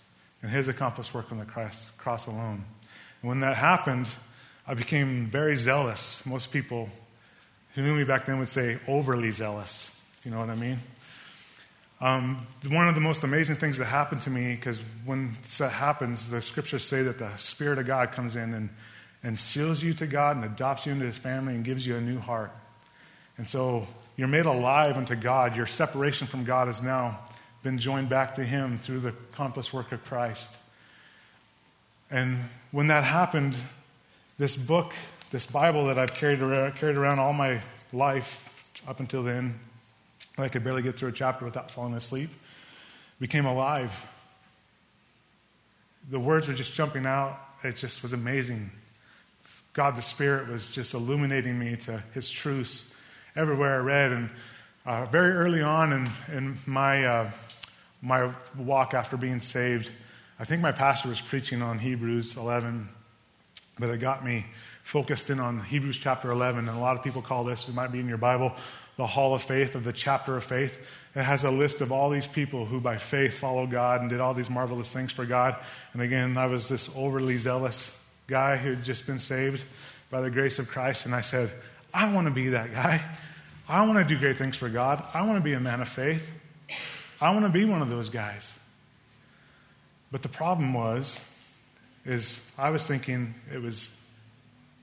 and 0.43 0.51
His 0.51 0.69
accomplished 0.69 1.15
work 1.15 1.31
on 1.33 1.39
the 1.39 1.45
cross 1.45 2.27
alone. 2.27 2.65
And 3.23 3.29
when 3.29 3.41
that 3.41 3.57
happened, 3.57 4.09
I 4.67 4.75
became 4.75 5.27
very 5.27 5.57
zealous. 5.57 6.25
Most 6.27 6.53
people 6.53 6.89
who 7.75 7.83
knew 7.83 7.95
me 7.95 8.05
back 8.05 8.27
then 8.27 8.39
would 8.39 8.49
say 8.49 8.79
overly 8.89 9.31
zealous, 9.31 9.91
if 10.19 10.27
you 10.27 10.33
know 10.33 10.41
what 10.41 10.51
I 10.51 10.57
mean. 10.57 10.79
Um, 12.01 12.47
one 12.69 12.89
of 12.89 12.95
the 12.95 13.01
most 13.01 13.23
amazing 13.23 13.57
things 13.57 13.79
that 13.79 13.87
happened 13.87 14.23
to 14.23 14.31
me, 14.31 14.55
because 14.55 14.83
when 15.05 15.35
that 15.59 15.73
happens, 15.73 16.29
the 16.29 16.43
scriptures 16.43 16.85
say 16.85 17.03
that 17.05 17.19
the 17.19 17.35
Spirit 17.37 17.79
of 17.79 17.87
God 17.87 18.13
comes 18.13 18.37
in 18.37 18.53
and, 18.53 18.69
and 19.23 19.39
seals 19.39 19.83
you 19.83 19.93
to 19.95 20.07
God 20.07 20.37
and 20.37 20.45
adopts 20.45 20.87
you 20.87 20.93
into 20.93 21.05
His 21.05 21.17
family 21.17 21.55
and 21.55 21.65
gives 21.65 21.87
you 21.87 21.97
a 21.97 22.01
new 22.01 22.19
heart. 22.19 22.53
And 23.39 23.49
so 23.49 23.87
you're 24.17 24.29
made 24.29 24.47
alive 24.47 24.97
unto 24.97 25.15
God. 25.15 25.57
Your 25.57 25.67
separation 25.67 26.27
from 26.27 26.45
God 26.45 26.69
has 26.69 26.83
now 26.83 27.19
been 27.63 27.79
joined 27.79 28.09
back 28.09 28.35
to 28.35 28.45
Him 28.45 28.79
through 28.79 29.01
the 29.01 29.09
accomplished 29.09 29.73
work 29.73 29.93
of 29.93 30.05
Christ. 30.05 30.57
And 32.11 32.39
when 32.71 32.87
that 32.87 33.05
happened, 33.05 33.55
this 34.39 34.57
book, 34.57 34.95
this 35.31 35.47
Bible 35.47 35.87
that 35.87 35.99
I've 35.99 36.15
carried 36.15 36.41
around, 36.41 36.77
carried 36.77 36.97
around 36.97 37.19
all 37.19 37.33
my 37.33 37.61
life 37.93 38.71
up 38.87 39.01
until 39.01 39.23
then, 39.23 39.59
I 40.39 40.49
could 40.49 40.63
barely 40.63 40.83
get 40.83 40.97
through 40.97 41.09
a 41.09 41.13
chapter 41.13 41.45
without 41.45 41.71
falling 41.71 41.95
asleep, 41.95 42.31
became 43.19 43.47
alive. 43.47 44.07
The 46.11 46.21
words 46.21 46.47
were 46.47 46.55
just 46.55 46.75
jumping 46.75 47.07
out. 47.07 47.39
It 47.65 47.77
just 47.77 48.03
was 48.03 48.13
amazing. 48.13 48.71
God 49.77 49.95
the 49.95 50.01
Spirit 50.01 50.49
was 50.49 50.71
just 50.71 50.95
illuminating 50.95 51.59
me 51.59 51.77
to 51.77 52.03
His 52.15 52.31
truths 52.31 52.91
everywhere 53.37 53.75
I 53.75 53.85
read. 53.85 54.11
And 54.11 54.31
uh, 54.87 55.05
very 55.05 55.33
early 55.33 55.61
on 55.61 55.93
in, 55.93 56.09
in 56.35 56.57
my, 56.65 57.05
uh, 57.05 57.31
my 58.01 58.33
walk 58.57 58.95
after 58.95 59.19
being 59.19 59.41
saved, 59.41 59.93
I 60.41 60.47
think 60.47 60.63
my 60.63 60.73
pastor 60.73 61.11
was 61.11 61.21
preaching 61.21 61.61
on 61.61 61.79
Hebrews 61.79 62.39
11, 62.39 62.89
but 63.79 63.91
it 63.91 63.99
got 64.01 64.25
me 64.25 64.47
focused 64.83 65.29
in 65.29 65.41
on 65.41 65.61
Hebrews 65.61 65.99
chapter 65.99 66.31
11. 66.31 66.71
And 66.71 66.79
a 66.79 66.81
lot 66.81 66.97
of 66.97 67.05
people 67.05 67.21
call 67.21 67.45
this, 67.45 67.69
it 67.69 67.75
might 67.75 67.93
be 67.93 68.01
in 68.01 68.09
your 68.09 68.17
Bible, 68.17 68.57
the 68.97 69.07
Hall 69.07 69.35
of 69.35 69.43
Faith, 69.43 69.75
of 69.75 69.85
the 69.85 69.93
chapter 69.93 70.39
of 70.39 70.45
faith. 70.45 70.91
It 71.15 71.23
has 71.23 71.45
a 71.45 71.51
list 71.51 71.83
of 71.83 71.93
all 71.93 72.09
these 72.09 72.27
people 72.27 72.65
who 72.65 72.81
by 72.81 72.97
faith 72.97 73.37
followed 73.37 73.71
God 73.71 74.01
and 74.01 74.09
did 74.09 74.21
all 74.21 74.33
these 74.33 74.49
marvelous 74.49 74.91
things 74.91 75.13
for 75.13 75.27
God. 75.27 75.55
And 75.93 76.01
again, 76.01 76.39
I 76.39 76.47
was 76.47 76.67
this 76.67 76.89
overly 76.97 77.37
zealous 77.37 77.95
guy 78.27 78.57
who 78.57 78.71
had 78.71 78.85
just 78.85 79.07
been 79.07 79.19
saved 79.19 79.65
by 80.11 80.21
the 80.21 80.31
grace 80.31 80.59
of 80.59 80.69
Christ. 80.69 81.07
And 81.07 81.15
I 81.15 81.21
said, 81.21 81.51
I 81.93 82.13
want 82.13 82.27
to 82.27 82.33
be 82.33 82.51
that 82.51 82.73
guy. 82.73 83.01
I 83.69 83.87
want 83.87 83.99
to 83.99 84.15
do 84.15 84.19
great 84.19 84.39
things 84.39 84.57
for 84.57 84.69
God. 84.69 85.03
I 85.13 85.23
want 85.23 85.39
to 85.39 85.45
be 85.45 85.53
a 85.53 85.61
man 85.61 85.81
of 85.81 85.89
faith. 85.89 86.31
I 87.21 87.33
want 87.33 87.47
to 87.47 87.53
be 87.53 87.65
one 87.65 87.83
of 87.83 87.89
those 87.89 88.11
guys. 88.11 88.57
But 90.13 90.23
the 90.23 90.29
problem 90.29 90.73
was, 90.73 91.21
is 92.05 92.41
I 92.57 92.71
was 92.71 92.87
thinking 92.87 93.35
it 93.53 93.61
was 93.61 93.95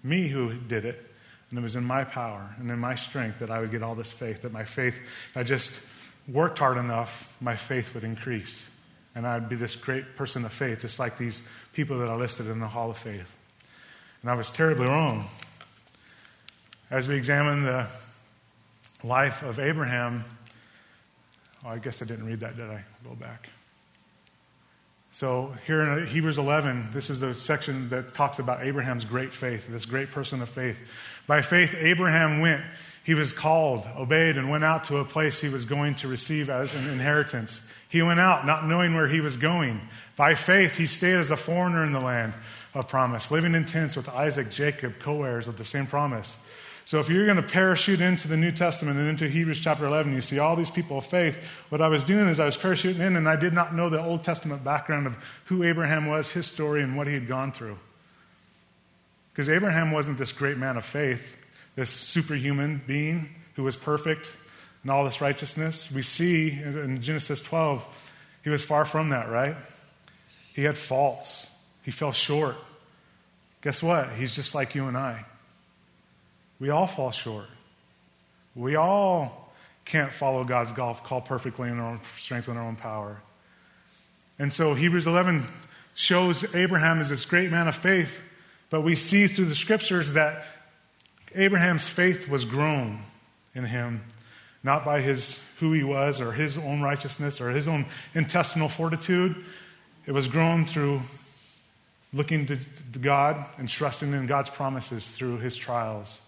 me 0.04 0.28
who 0.28 0.54
did 0.54 0.86
it, 0.86 1.02
and 1.50 1.60
it 1.60 1.62
was 1.62 1.76
in 1.76 1.84
my 1.86 2.04
power 2.04 2.54
and 2.58 2.70
in 2.70 2.80
my 2.80 2.96
strength 2.96 3.40
that 3.40 3.50
I 3.50 3.60
would 3.60 3.72
get 3.72 3.84
all 3.84 3.96
this 3.96 4.12
faith, 4.12 4.42
that 4.42 4.52
my 4.52 4.66
faith, 4.66 5.00
if 5.30 5.38
I 5.38 5.44
just 5.44 5.72
worked 6.28 6.60
hard 6.60 6.78
enough, 6.78 7.38
my 7.40 7.56
faith 7.56 7.94
would 7.94 8.04
increase. 8.04 8.70
And 9.16 9.28
I'd 9.28 9.48
be 9.48 9.56
this 9.56 9.76
great 9.76 10.16
person 10.16 10.44
of 10.46 10.54
faith, 10.54 10.82
just 10.82 11.00
like 11.00 11.18
these 11.18 11.42
people 11.74 12.00
that 12.00 12.10
are 12.10 12.18
listed 12.18 12.48
in 12.48 12.60
the 12.60 12.68
Hall 12.68 12.90
of 12.90 12.98
Faith. 12.98 13.32
And 14.22 14.32
I 14.32 14.36
was 14.36 14.50
terribly 14.50 14.88
wrong. 14.88 15.26
As 16.90 17.08
we 17.08 17.16
examine 17.16 17.64
the 17.64 17.88
life 19.04 19.44
of 19.44 19.60
Abraham, 19.60 20.24
oh, 21.66 21.70
I 21.70 21.78
guess 21.78 22.02
I 22.02 22.06
didn't 22.06 22.26
read 22.26 22.40
that, 22.40 22.56
did 22.56 22.70
I? 22.70 22.84
Go 23.04 23.16
back. 23.16 23.50
So, 25.12 25.54
here 25.68 25.82
in 25.82 26.08
Hebrews 26.08 26.40
11, 26.40 26.90
this 26.92 27.12
is 27.12 27.20
the 27.20 27.36
section 27.36 27.90
that 27.90 28.16
talks 28.16 28.40
about 28.40 28.64
Abraham's 28.64 29.06
great 29.06 29.32
faith, 29.32 29.68
this 29.68 29.86
great 29.86 30.10
person 30.10 30.42
of 30.42 30.50
faith. 30.50 30.82
By 31.28 31.44
faith, 31.44 31.76
Abraham 31.78 32.40
went. 32.42 32.64
He 33.04 33.14
was 33.14 33.32
called, 33.32 33.88
obeyed, 33.96 34.38
and 34.38 34.50
went 34.50 34.64
out 34.64 34.86
to 34.86 34.98
a 34.98 35.06
place 35.06 35.40
he 35.40 35.50
was 35.50 35.66
going 35.66 35.96
to 35.96 36.08
receive 36.08 36.50
as 36.50 36.74
an 36.74 36.90
inheritance. 36.90 37.62
He 37.94 38.02
went 38.02 38.20
out 38.20 38.44
not 38.44 38.66
knowing 38.66 38.96
where 38.96 39.08
he 39.08 39.22
was 39.22 39.38
going. 39.38 39.80
By 40.16 40.34
faith, 40.34 40.78
he 40.78 40.88
stayed 40.88 41.14
as 41.14 41.30
a 41.30 41.38
foreigner 41.38 41.86
in 41.86 41.92
the 41.92 42.00
land 42.00 42.34
of 42.74 42.88
promise, 42.88 43.30
living 43.30 43.54
in 43.54 43.66
tents 43.66 43.96
with 43.96 44.10
Isaac, 44.10 44.50
Jacob, 44.50 44.98
co 44.98 45.22
heirs 45.22 45.48
of 45.48 45.60
the 45.60 45.64
same 45.64 45.86
promise. 45.86 46.36
So 46.86 47.00
if 47.00 47.08
you're 47.08 47.28
going 47.28 47.38
to 47.38 47.44
parachute 47.44 48.02
into 48.02 48.28
the 48.28 48.36
New 48.36 48.52
Testament 48.52 48.98
and 48.98 49.08
into 49.08 49.30
Hebrews 49.30 49.60
chapter 49.60 49.86
11, 49.86 50.12
you 50.12 50.22
see 50.22 50.40
all 50.40 50.56
these 50.56 50.72
people 50.72 50.98
of 50.98 51.06
faith. 51.06 51.38
What 51.70 51.82
I 51.82 51.88
was 51.88 52.04
doing 52.04 52.28
is 52.30 52.40
I 52.40 52.46
was 52.46 52.58
parachuting 52.58 53.00
in 53.00 53.16
and 53.16 53.30
I 53.30 53.36
did 53.36 53.54
not 53.54 53.76
know 53.76 53.92
the 53.92 54.04
Old 54.04 54.24
Testament 54.24 54.64
background 54.64 55.06
of 55.06 55.16
who 55.46 55.62
Abraham 55.62 56.08
was, 56.08 56.32
his 56.32 56.48
story, 56.48 56.82
and 56.82 56.98
what 56.98 57.06
he 57.06 57.14
had 57.14 57.28
gone 57.28 57.52
through. 57.52 57.78
Because 59.32 59.50
Abraham 59.50 59.92
wasn't 59.92 60.18
this 60.18 60.32
great 60.32 60.58
man 60.58 60.78
of 60.78 60.84
faith, 60.84 61.38
this 61.76 61.92
superhuman 61.92 62.82
being 62.88 63.30
who 63.54 63.62
was 63.62 63.78
perfect 63.78 64.36
and 64.84 64.92
all 64.92 65.04
this 65.04 65.22
righteousness. 65.22 65.92
We 65.92 66.02
see 66.02 66.52
in 66.52 67.02
Genesis 67.02 67.42
12, 67.42 67.84
he 68.44 68.50
was 68.50 68.64
far 68.64 68.86
from 68.86 69.10
that, 69.10 69.30
right? 69.30 69.56
He 70.54 70.64
had 70.64 70.78
faults, 70.78 71.48
he 71.82 71.92
fell 71.92 72.12
short, 72.12 72.56
guess 73.62 73.82
what? 73.82 74.10
He's 74.12 74.36
just 74.36 74.54
like 74.54 74.76
you 74.76 74.88
and 74.88 74.96
I. 74.96 75.26
We 76.60 76.70
all 76.70 76.86
fall 76.86 77.12
short. 77.12 77.48
We 78.56 78.76
all 78.76 79.54
can't 79.86 80.14
follow 80.14 80.44
God's 80.44 80.72
golf 80.72 81.04
call 81.04 81.22
perfectly 81.22 81.70
in 81.70 81.80
our 81.80 81.92
own 81.92 82.02
strength 82.18 82.48
and 82.48 82.58
our 82.58 82.64
own 82.64 82.76
power. 82.76 83.22
And 84.38 84.52
so 84.52 84.74
Hebrews 84.74 85.08
11 85.08 85.44
shows 85.96 86.56
Abraham 86.56 87.00
as 87.00 87.10
this 87.10 87.26
great 87.26 87.52
man 87.52 87.68
of 87.68 87.76
faith, 87.76 88.22
but 88.70 88.82
we 88.82 88.96
see 88.96 89.28
through 89.28 89.46
the 89.46 89.56
scriptures 89.56 90.14
that 90.14 90.46
Abraham's 91.36 91.88
faith 91.88 92.28
was 92.28 92.46
grown 92.46 93.00
in 93.56 93.66
him, 93.66 94.04
not 94.64 94.86
by 94.86 95.02
his 95.02 95.44
who 95.60 95.74
he 95.74 95.84
was 95.84 96.22
or 96.22 96.32
his 96.32 96.58
own 96.58 96.82
righteousness 96.82 97.42
or 97.42 97.50
his 97.50 97.68
own 97.68 97.86
intestinal 98.14 98.70
fortitude. 98.70 99.36
It 100.06 100.12
was 100.12 100.28
grown 100.28 100.66
through 100.66 101.02
looking 102.14 102.46
to 102.46 102.58
God 103.02 103.44
and 103.58 103.68
trusting 103.68 104.14
in 104.14 104.28
God's 104.28 104.50
promises 104.50 105.16
through 105.16 105.38
his 105.38 105.58
trials 105.58 106.22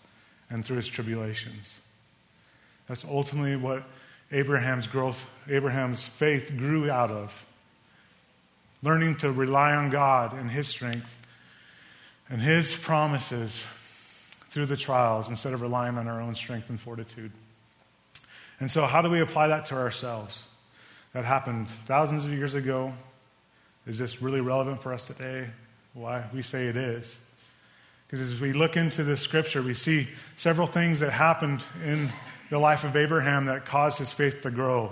and 0.50 0.65
through 0.65 0.77
his 0.77 0.88
tribulations. 0.88 1.80
That's 2.88 3.06
ultimately 3.06 3.56
what 3.56 3.84
Abraham's 4.32 4.88
growth, 4.88 5.25
Abraham's 5.50 6.04
faith 6.04 6.56
grew 6.58 6.89
out 6.89 7.12
of 7.12 7.46
learning 8.84 9.15
to 9.15 9.32
rely 9.32 9.74
on 9.74 9.89
God 9.89 10.34
and 10.34 10.50
His 10.50 10.68
strength 10.68 11.18
and 12.30 12.42
His 12.42 12.75
promises 12.75 13.65
through 14.50 14.68
the 14.68 14.77
trials 14.77 15.30
instead 15.30 15.54
of 15.54 15.62
relying 15.62 15.98
on 15.98 16.08
our 16.08 16.22
own 16.22 16.36
strength 16.36 16.70
and 16.70 16.80
fortitude. 16.80 17.32
And 18.59 18.71
so, 18.71 18.85
how 18.85 19.01
do 19.01 19.09
we 19.09 19.19
apply 19.19 19.47
that 19.50 19.65
to 19.67 19.75
ourselves? 19.75 20.47
That 21.13 21.25
happened 21.25 21.69
thousands 21.69 22.25
of 22.25 22.31
years 22.31 22.53
ago. 22.53 22.93
Is 23.88 23.97
this 23.97 24.21
really 24.21 24.41
relevant 24.41 24.81
for 24.81 24.93
us 24.93 25.05
today? 25.05 25.47
Why? 25.93 26.24
We 26.33 26.41
say 26.41 26.67
it 26.67 26.75
is. 26.75 27.17
Because 28.07 28.19
as 28.19 28.39
we 28.39 28.53
look 28.53 28.77
into 28.77 29.03
the 29.03 29.17
scripture, 29.17 29.62
we 29.62 29.74
see 29.74 30.07
several 30.35 30.67
things 30.67 31.00
that 31.00 31.12
happened 31.12 31.63
in 31.83 32.09
the 32.50 32.59
life 32.59 32.83
of 32.83 32.95
Abraham 32.95 33.45
that 33.45 33.65
caused 33.65 33.97
his 33.97 34.12
faith 34.12 34.41
to 34.43 34.51
grow. 34.51 34.91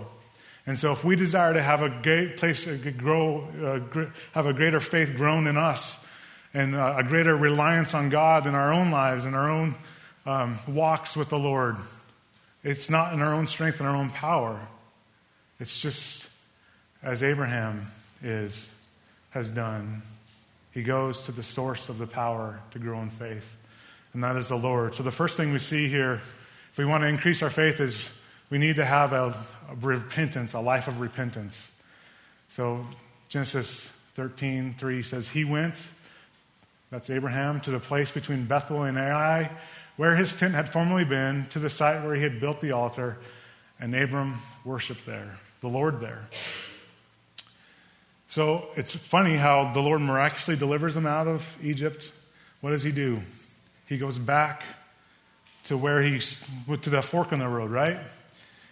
And 0.65 0.79
so, 0.79 0.91
if 0.93 1.03
we 1.03 1.15
desire 1.15 1.53
to 1.53 1.61
have 1.61 1.81
a 1.81 1.89
great 1.89 2.37
place, 2.37 2.63
to 2.63 2.77
grow, 2.91 3.47
uh, 3.63 4.05
have 4.33 4.45
a 4.45 4.53
greater 4.53 4.79
faith 4.79 5.15
grown 5.15 5.47
in 5.47 5.57
us, 5.57 6.05
and 6.53 6.75
uh, 6.75 6.95
a 6.97 7.03
greater 7.03 7.35
reliance 7.35 7.93
on 7.93 8.09
God 8.09 8.47
in 8.47 8.55
our 8.55 8.71
own 8.71 8.91
lives 8.91 9.25
and 9.25 9.35
our 9.35 9.49
own 9.49 9.75
um, 10.25 10.57
walks 10.67 11.17
with 11.17 11.29
the 11.29 11.39
Lord, 11.39 11.75
it's 12.63 12.89
not 12.89 13.13
in 13.13 13.21
our 13.21 13.33
own 13.33 13.47
strength 13.47 13.79
and 13.79 13.89
our 13.89 13.95
own 13.95 14.09
power. 14.09 14.59
It's 15.59 15.81
just 15.81 16.27
as 17.01 17.21
Abraham 17.21 17.87
is 18.21 18.69
has 19.31 19.49
done. 19.49 20.01
He 20.71 20.83
goes 20.83 21.23
to 21.23 21.31
the 21.31 21.43
source 21.43 21.89
of 21.89 21.97
the 21.97 22.07
power 22.07 22.59
to 22.71 22.79
grow 22.79 22.99
in 23.01 23.09
faith, 23.09 23.55
and 24.13 24.23
that 24.23 24.35
is 24.37 24.49
the 24.49 24.55
Lord. 24.55 24.95
So 24.95 25.03
the 25.03 25.11
first 25.11 25.37
thing 25.37 25.51
we 25.51 25.59
see 25.59 25.87
here, 25.87 26.21
if 26.71 26.77
we 26.77 26.85
want 26.85 27.01
to 27.01 27.07
increase 27.07 27.41
our 27.41 27.49
faith, 27.49 27.79
is 27.79 28.09
we 28.49 28.57
need 28.59 28.75
to 28.75 28.85
have 28.85 29.13
a, 29.13 29.35
a 29.69 29.75
repentance, 29.81 30.53
a 30.53 30.59
life 30.59 30.87
of 30.87 30.99
repentance. 30.99 31.71
So 32.49 32.85
Genesis 33.29 33.91
13, 34.13 34.75
3 34.77 35.01
says, 35.01 35.27
He 35.27 35.43
went, 35.43 35.81
that's 36.91 37.09
Abraham, 37.09 37.59
to 37.61 37.71
the 37.71 37.79
place 37.79 38.11
between 38.11 38.45
Bethel 38.45 38.83
and 38.83 38.97
Ai, 38.97 39.49
where 39.97 40.15
his 40.15 40.33
tent 40.33 40.53
had 40.53 40.69
formerly 40.69 41.05
been, 41.05 41.45
to 41.47 41.59
the 41.59 41.69
site 41.69 42.03
where 42.03 42.15
he 42.15 42.23
had 42.23 42.39
built 42.39 42.61
the 42.61 42.71
altar, 42.71 43.17
and 43.79 43.95
Abram 43.95 44.35
worshiped 44.65 45.05
there, 45.05 45.39
the 45.61 45.67
Lord 45.67 46.01
there. 46.01 46.27
So 48.27 48.69
it's 48.75 48.95
funny 48.95 49.35
how 49.35 49.71
the 49.73 49.79
Lord 49.79 50.01
miraculously 50.01 50.55
delivers 50.55 50.97
him 50.97 51.05
out 51.05 51.27
of 51.27 51.57
Egypt. 51.61 52.11
What 52.61 52.71
does 52.71 52.81
he 52.81 52.91
do? 52.91 53.21
He 53.85 53.97
goes 53.97 54.17
back 54.17 54.63
to 55.65 55.77
where 55.77 56.01
he 56.01 56.19
to 56.19 56.89
that 56.89 57.03
fork 57.03 57.31
in 57.31 57.39
the 57.39 57.47
road, 57.47 57.69
right? 57.69 57.99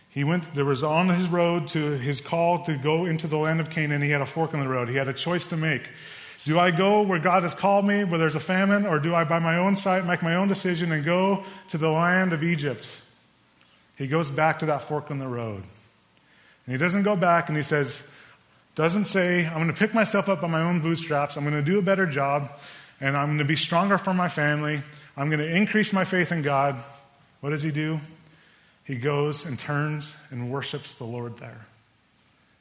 He 0.10 0.24
went, 0.24 0.54
there 0.56 0.66
was 0.66 0.84
on 0.84 1.10
his 1.10 1.30
road 1.30 1.68
to 1.70 1.92
his 1.92 2.20
call 2.20 2.64
to 2.66 2.76
go 2.76 3.06
into 3.06 3.28
the 3.28 3.38
land 3.38 3.62
of 3.62 3.70
Canaan, 3.70 4.02
he 4.02 4.10
had 4.10 4.22
a 4.22 4.26
fork 4.26 4.54
in 4.54 4.60
the 4.60 4.68
road. 4.68 4.90
He 4.90 4.96
had 4.96 5.08
a 5.08 5.14
choice 5.14 5.46
to 5.48 5.58
make. 5.58 5.88
Do 6.46 6.60
I 6.60 6.72
go 6.72 7.02
where 7.02 7.20
God 7.20 7.44
has 7.44 7.54
called 7.54 7.86
me, 7.86 8.04
where 8.04 8.18
there's 8.18 8.36
a 8.36 8.40
famine, 8.40 8.86
or 8.86 9.00
do 9.00 9.14
I, 9.14 9.24
by 9.24 9.40
my 9.40 9.58
own 9.58 9.76
sight, 9.76 10.06
make 10.06 10.24
my 10.24 10.36
own 10.36 10.48
decision 10.48 10.92
and 10.92 11.06
go 11.06 11.44
to 11.70 11.78
the 11.78 11.90
land 11.90 12.34
of 12.34 12.44
Egypt? 12.44 12.86
He 13.98 14.08
goes 14.08 14.32
back 14.32 14.60
to 14.60 14.66
that 14.68 14.82
fork 14.82 15.12
in 15.12 15.20
the 15.20 15.28
road. 15.28 15.64
And 16.66 16.74
he 16.74 16.78
doesn't 16.78 17.04
go 17.04 17.16
back 17.16 17.50
and 17.50 17.58
he 17.58 17.64
says, 17.64 18.08
doesn't 18.74 19.06
say, 19.06 19.46
I'm 19.46 19.56
going 19.56 19.68
to 19.68 19.74
pick 19.74 19.94
myself 19.94 20.30
up 20.30 20.42
by 20.42 20.48
my 20.48 20.62
own 20.62 20.82
bootstraps, 20.82 21.38
I'm 21.38 21.44
going 21.44 21.64
to 21.64 21.72
do 21.72 21.78
a 21.78 21.84
better 21.84 22.06
job, 22.06 22.52
and 23.00 23.16
I'm 23.16 23.28
going 23.28 23.38
to 23.40 23.46
be 23.46 23.56
stronger 23.56 23.98
for 23.98 24.14
my 24.14 24.30
family, 24.30 24.82
I'm 25.16 25.30
going 25.30 25.40
to 25.40 25.56
increase 25.56 25.94
my 25.94 26.06
faith 26.06 26.32
in 26.32 26.42
God. 26.42 26.78
What 27.42 27.50
does 27.50 27.64
he 27.64 27.72
do? 27.72 28.00
he 28.92 28.98
goes 28.98 29.46
and 29.46 29.58
turns 29.58 30.16
and 30.32 30.52
worships 30.52 30.94
the 30.94 31.06
Lord 31.06 31.38
there. 31.38 31.66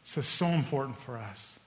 This 0.02 0.18
is 0.18 0.26
so 0.26 0.46
important 0.46 0.96
for 0.96 1.16
us. 1.16 1.58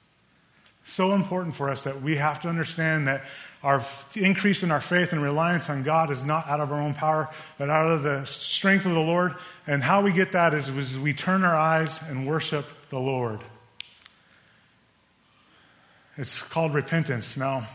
So 0.86 1.13
important 1.13 1.56
for 1.56 1.70
us 1.70 1.84
that 1.84 2.02
we 2.02 2.18
have 2.18 2.42
to 2.42 2.50
understand 2.50 3.08
that 3.08 3.24
our 3.63 3.84
increase 4.16 4.62
in 4.62 4.72
our 4.72 4.82
faith 4.82 5.13
and 5.13 5.24
reliance 5.24 5.70
on 5.70 5.84
God 5.84 6.12
is 6.12 6.25
not 6.25 6.48
out 6.48 6.60
of 6.60 6.72
our 6.72 6.82
own 6.82 6.94
power, 6.94 7.30
but 7.58 7.70
out 7.70 7.90
of 7.90 8.04
the 8.04 8.25
strength 8.25 8.86
of 8.86 8.94
the 8.94 9.00
Lord. 9.00 9.36
And 9.66 9.82
how 9.82 10.02
we 10.02 10.12
get 10.12 10.34
that 10.34 10.54
is, 10.54 10.68
is 10.68 11.00
we 11.00 11.13
turn 11.13 11.46
our 11.46 11.56
eyes 11.56 12.02
and 12.10 12.28
worship 12.28 12.66
the 12.90 13.00
Lord. 13.00 13.40
It's 16.18 16.42
called 16.42 16.74
repentance. 16.74 17.38
Now, 17.38 17.66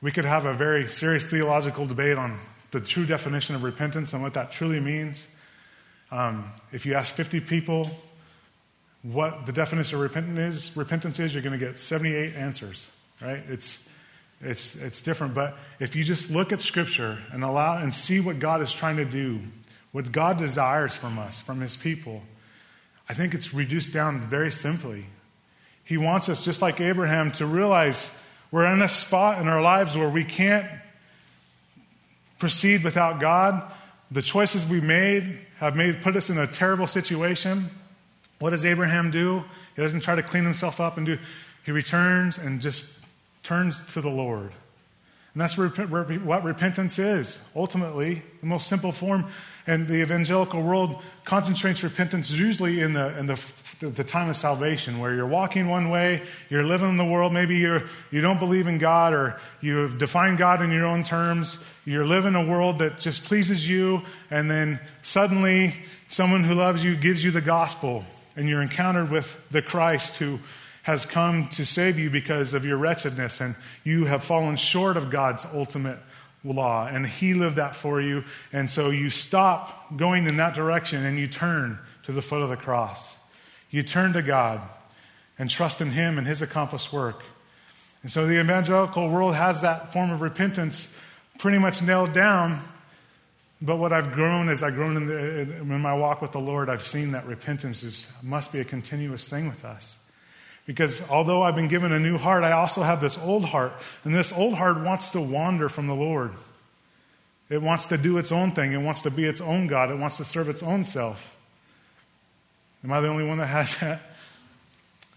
we 0.00 0.12
could 0.12 0.24
have 0.24 0.44
a 0.44 0.54
very 0.54 0.86
serious 0.88 1.26
theological 1.26 1.84
debate 1.84 2.16
on 2.16 2.38
the 2.70 2.80
true 2.80 3.04
definition 3.04 3.56
of 3.56 3.64
repentance 3.64 4.12
and 4.12 4.22
what 4.22 4.34
that 4.34 4.52
truly 4.52 4.78
means. 4.78 5.26
Um, 6.12 6.52
if 6.72 6.86
you 6.86 6.94
ask 6.94 7.12
50 7.14 7.40
people 7.40 7.90
what 9.02 9.46
the 9.46 9.52
definition 9.52 9.96
of 9.96 10.02
repentance 10.02 10.38
is, 10.38 10.76
repentance 10.76 11.18
is, 11.18 11.32
you're 11.32 11.42
going 11.42 11.58
to 11.58 11.64
get 11.64 11.78
78 11.78 12.34
answers, 12.34 12.90
right? 13.22 13.42
It's, 13.48 13.88
it's, 14.40 14.76
it's 14.76 15.00
different. 15.00 15.34
But 15.34 15.56
if 15.78 15.94
you 15.94 16.04
just 16.04 16.30
look 16.30 16.52
at 16.52 16.60
Scripture 16.60 17.18
and 17.32 17.44
allow 17.44 17.78
and 17.78 17.92
see 17.92 18.20
what 18.20 18.38
God 18.38 18.60
is 18.60 18.72
trying 18.72 18.96
to 18.96 19.04
do, 19.04 19.40
what 19.92 20.10
God 20.12 20.38
desires 20.38 20.94
from 20.94 21.18
us, 21.18 21.40
from 21.40 21.60
His 21.60 21.76
people, 21.76 22.22
I 23.08 23.14
think 23.14 23.34
it's 23.34 23.54
reduced 23.54 23.92
down 23.92 24.20
very 24.20 24.52
simply. 24.52 25.06
He 25.84 25.96
wants 25.96 26.28
us, 26.28 26.44
just 26.44 26.60
like 26.60 26.80
Abraham, 26.80 27.32
to 27.32 27.46
realize 27.46 28.10
we're 28.50 28.66
in 28.66 28.82
a 28.82 28.88
spot 28.88 29.40
in 29.40 29.48
our 29.48 29.62
lives 29.62 29.96
where 29.96 30.08
we 30.08 30.24
can't 30.24 30.66
proceed 32.38 32.84
without 32.84 33.20
God. 33.20 33.62
The 34.10 34.22
choices 34.22 34.66
we 34.66 34.80
made 34.80 35.38
have 35.56 35.76
made, 35.76 36.02
put 36.02 36.16
us 36.16 36.30
in 36.30 36.38
a 36.38 36.46
terrible 36.46 36.86
situation. 36.86 37.70
What 38.38 38.50
does 38.50 38.64
Abraham 38.64 39.10
do? 39.10 39.44
He 39.74 39.82
doesn't 39.82 40.00
try 40.00 40.14
to 40.14 40.22
clean 40.22 40.44
himself 40.44 40.80
up 40.80 40.96
and 40.96 41.06
do, 41.06 41.18
he 41.64 41.72
returns 41.72 42.38
and 42.38 42.60
just 42.60 42.98
turns 43.42 43.80
to 43.94 44.00
the 44.00 44.10
Lord. 44.10 44.52
And 45.34 45.42
that's 45.42 45.56
what 45.56 46.44
repentance 46.44 46.98
is. 46.98 47.38
Ultimately, 47.54 48.22
the 48.40 48.46
most 48.46 48.66
simple 48.66 48.90
form. 48.90 49.26
And 49.68 49.86
the 49.86 50.00
evangelical 50.02 50.62
world 50.62 51.00
concentrates 51.24 51.84
repentance 51.84 52.30
usually 52.30 52.80
in 52.80 52.94
the, 52.94 53.16
in 53.18 53.26
the, 53.26 53.40
the 53.80 54.02
time 54.02 54.30
of 54.30 54.36
salvation, 54.36 54.98
where 54.98 55.14
you're 55.14 55.26
walking 55.26 55.68
one 55.68 55.90
way, 55.90 56.22
you're 56.48 56.64
living 56.64 56.88
in 56.88 56.96
the 56.96 57.04
world, 57.04 57.32
maybe 57.32 57.56
you're, 57.56 57.84
you 58.10 58.20
don't 58.20 58.40
believe 58.40 58.66
in 58.66 58.78
God, 58.78 59.12
or 59.12 59.38
you 59.60 59.88
define 59.88 60.36
God 60.36 60.62
in 60.62 60.72
your 60.72 60.86
own 60.86 61.04
terms, 61.04 61.58
you're 61.84 62.06
living 62.06 62.34
a 62.34 62.44
world 62.44 62.78
that 62.78 62.98
just 62.98 63.24
pleases 63.24 63.68
you, 63.68 64.02
and 64.30 64.50
then 64.50 64.80
suddenly 65.02 65.74
someone 66.08 66.42
who 66.42 66.54
loves 66.54 66.82
you 66.82 66.96
gives 66.96 67.22
you 67.22 67.30
the 67.30 67.42
gospel, 67.42 68.02
and 68.38 68.48
you're 68.48 68.62
encountered 68.62 69.10
with 69.10 69.36
the 69.48 69.60
Christ 69.60 70.18
who 70.18 70.38
has 70.84 71.04
come 71.04 71.48
to 71.48 71.66
save 71.66 71.98
you 71.98 72.08
because 72.08 72.54
of 72.54 72.64
your 72.64 72.76
wretchedness, 72.78 73.40
and 73.40 73.56
you 73.82 74.04
have 74.04 74.22
fallen 74.22 74.54
short 74.54 74.96
of 74.96 75.10
God's 75.10 75.44
ultimate 75.52 75.98
law, 76.44 76.86
and 76.86 77.04
He 77.04 77.34
lived 77.34 77.56
that 77.56 77.74
for 77.74 78.00
you. 78.00 78.22
And 78.52 78.70
so 78.70 78.90
you 78.90 79.10
stop 79.10 79.96
going 79.96 80.28
in 80.28 80.36
that 80.36 80.54
direction 80.54 81.04
and 81.04 81.18
you 81.18 81.26
turn 81.26 81.80
to 82.04 82.12
the 82.12 82.22
foot 82.22 82.40
of 82.40 82.48
the 82.48 82.56
cross. 82.56 83.18
You 83.70 83.82
turn 83.82 84.12
to 84.12 84.22
God 84.22 84.60
and 85.36 85.50
trust 85.50 85.80
in 85.80 85.90
Him 85.90 86.16
and 86.16 86.24
His 86.24 86.40
accomplished 86.40 86.92
work. 86.92 87.24
And 88.02 88.10
so 88.10 88.24
the 88.24 88.38
evangelical 88.38 89.08
world 89.10 89.34
has 89.34 89.62
that 89.62 89.92
form 89.92 90.12
of 90.12 90.20
repentance 90.20 90.94
pretty 91.38 91.58
much 91.58 91.82
nailed 91.82 92.12
down. 92.12 92.60
But 93.60 93.76
what 93.76 93.92
I've 93.92 94.12
grown 94.12 94.48
as 94.48 94.62
I've 94.62 94.74
grown 94.74 94.96
in, 94.96 95.06
the, 95.06 95.40
in 95.40 95.80
my 95.80 95.94
walk 95.94 96.22
with 96.22 96.32
the 96.32 96.40
Lord, 96.40 96.68
I've 96.68 96.82
seen 96.82 97.12
that 97.12 97.26
repentance 97.26 97.82
is, 97.82 98.10
must 98.22 98.52
be 98.52 98.60
a 98.60 98.64
continuous 98.64 99.28
thing 99.28 99.48
with 99.48 99.64
us. 99.64 99.96
Because 100.64 101.02
although 101.08 101.42
I've 101.42 101.56
been 101.56 101.66
given 101.66 101.92
a 101.92 101.98
new 101.98 102.18
heart, 102.18 102.44
I 102.44 102.52
also 102.52 102.82
have 102.82 103.00
this 103.00 103.18
old 103.18 103.44
heart. 103.44 103.72
And 104.04 104.14
this 104.14 104.32
old 104.32 104.54
heart 104.54 104.80
wants 104.80 105.10
to 105.10 105.20
wander 105.20 105.68
from 105.68 105.86
the 105.86 105.94
Lord. 105.94 106.32
It 107.48 107.62
wants 107.62 107.86
to 107.86 107.98
do 107.98 108.18
its 108.18 108.30
own 108.30 108.52
thing. 108.52 108.72
It 108.72 108.78
wants 108.78 109.02
to 109.02 109.10
be 109.10 109.24
its 109.24 109.40
own 109.40 109.66
God. 109.66 109.90
It 109.90 109.98
wants 109.98 110.18
to 110.18 110.24
serve 110.24 110.48
its 110.48 110.62
own 110.62 110.84
self. 110.84 111.34
Am 112.84 112.92
I 112.92 113.00
the 113.00 113.08
only 113.08 113.26
one 113.26 113.38
that 113.38 113.46
has 113.46 113.76
that? 113.80 114.02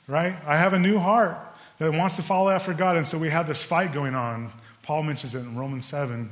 Right? 0.07 0.33
I 0.48 0.57
have 0.57 0.74
a 0.74 0.79
new 0.79 0.98
heart 0.98 1.38
that 1.77 1.91
wants 1.91 2.15
to 2.15 2.24
follow 2.24 2.50
after 2.50 2.74
God. 2.74 2.98
And 2.98 3.05
so 3.05 3.19
we 3.19 3.29
have 3.29 3.45
this 3.45 3.62
fight 3.62 3.93
going 3.93 4.15
on. 4.15 4.51
Paul 4.81 5.03
mentions 5.03 5.36
it 5.36 5.39
in 5.39 5.55
Romans 5.55 5.86
7 5.86 6.31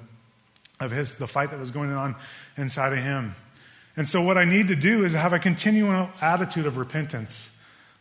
of 0.79 0.91
his, 0.91 1.15
the 1.15 1.27
fight 1.27 1.51
that 1.51 1.59
was 1.59 1.71
going 1.71 1.91
on 1.91 2.15
inside 2.57 2.93
of 2.93 3.00
him. 3.00 3.36
And 3.98 4.07
so, 4.07 4.21
what 4.21 4.38
I 4.38 4.45
need 4.45 4.69
to 4.69 4.75
do 4.75 5.03
is 5.03 5.13
have 5.13 5.33
a 5.33 5.39
continual 5.39 6.09
attitude 6.21 6.65
of 6.65 6.77
repentance 6.77 7.50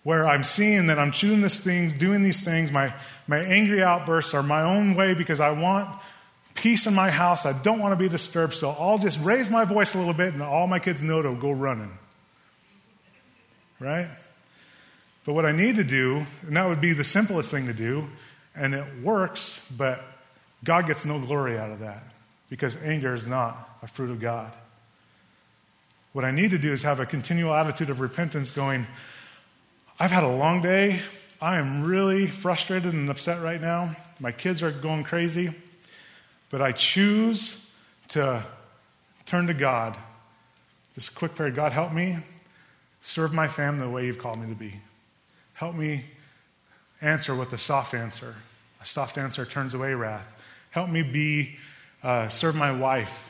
where 0.05 0.27
I'm 0.27 0.45
seeing 0.45 0.87
that 0.87 0.99
I'm 0.99 1.11
choosing 1.11 1.43
these 1.43 1.61
things, 1.61 1.93
doing 1.93 2.23
these 2.23 2.45
things. 2.45 2.71
My, 2.71 2.95
my 3.27 3.39
angry 3.39 3.83
outbursts 3.83 4.33
are 4.33 4.43
my 4.43 4.63
own 4.63 4.95
way 4.95 5.15
because 5.15 5.41
I 5.41 5.51
want 5.51 5.91
peace 6.55 6.87
in 6.87 6.95
my 6.95 7.11
house. 7.11 7.47
I 7.47 7.53
don't 7.53 7.79
want 7.81 7.93
to 7.93 7.97
be 7.97 8.09
disturbed. 8.09 8.55
So 8.55 8.71
I'll 8.71 8.99
just 8.99 9.21
raise 9.21 9.51
my 9.51 9.65
voice 9.65 9.95
a 9.95 9.99
little 9.99 10.15
bit 10.15 10.33
and 10.33 10.43
all 10.43 10.67
my 10.67 10.79
kids 10.79 11.03
know 11.03 11.21
to 11.21 11.35
go 11.35 11.51
running. 11.51 11.99
Right? 13.81 14.09
But 15.25 15.35
what 15.35 15.45
I 15.45 15.53
need 15.53 15.77
to 15.77 15.85
do, 15.85 16.25
and 16.47 16.57
that 16.57 16.69
would 16.69 16.81
be 16.81 16.93
the 16.93 17.05
simplest 17.05 17.51
thing 17.51 17.67
to 17.67 17.75
do, 17.75 18.09
and 18.55 18.75
it 18.75 19.03
works, 19.03 19.65
but 19.77 20.03
God 20.65 20.87
gets 20.87 21.05
no 21.05 21.21
glory 21.21 21.59
out 21.59 21.71
of 21.71 21.81
that 21.81 22.03
because 22.49 22.77
anger 22.77 23.15
is 23.15 23.27
not 23.27 23.79
a 23.83 23.87
fruit 23.87 24.11
of 24.11 24.21
God. 24.21 24.53
What 26.13 26.25
I 26.25 26.31
need 26.31 26.51
to 26.53 26.59
do 26.59 26.73
is 26.73 26.83
have 26.83 27.01
a 27.01 27.07
continual 27.07 27.55
attitude 27.55 27.91
of 27.91 28.01
repentance 28.01 28.51
going, 28.51 28.87
I've 30.01 30.11
had 30.11 30.25
a 30.25 30.29
long 30.29 30.63
day. 30.63 31.01
I 31.41 31.59
am 31.59 31.85
really 31.85 32.27
frustrated 32.27 32.93
and 32.93 33.11
upset 33.11 33.43
right 33.43 33.61
now. 33.61 33.95
My 34.19 34.33
kids 34.33 34.63
are 34.63 34.71
going 34.71 35.05
crazy. 35.05 35.51
But 36.51 36.63
I 36.63 36.73
choose 36.73 37.57
to 38.09 38.45
turn 39.27 39.47
to 39.49 39.55
God. 39.55 39.97
This 40.95 41.09
quick 41.09 41.35
prayer 41.35 41.51
God, 41.51 41.73
help 41.73 41.93
me 41.93 42.19
serve 43.03 43.33
my 43.33 43.47
family 43.47 43.83
the 43.83 43.91
way 43.91 44.07
you've 44.07 44.19
called 44.19 44.41
me 44.41 44.49
to 44.49 44.55
be. 44.55 44.75
Help 45.55 45.75
me 45.75 46.05
answer 47.01 47.35
with 47.35 47.53
a 47.53 47.59
soft 47.59 47.95
answer. 47.95 48.35
A 48.81 48.87
soft 48.87 49.19
answer 49.19 49.45
turns 49.45 49.75
away 49.75 49.95
wrath. 49.95 50.35
Help 50.71 50.89
me 50.89 51.03
be, 51.03 51.57
uh, 52.03 52.29
serve 52.29 52.55
my 52.55 52.73
wife 52.73 53.29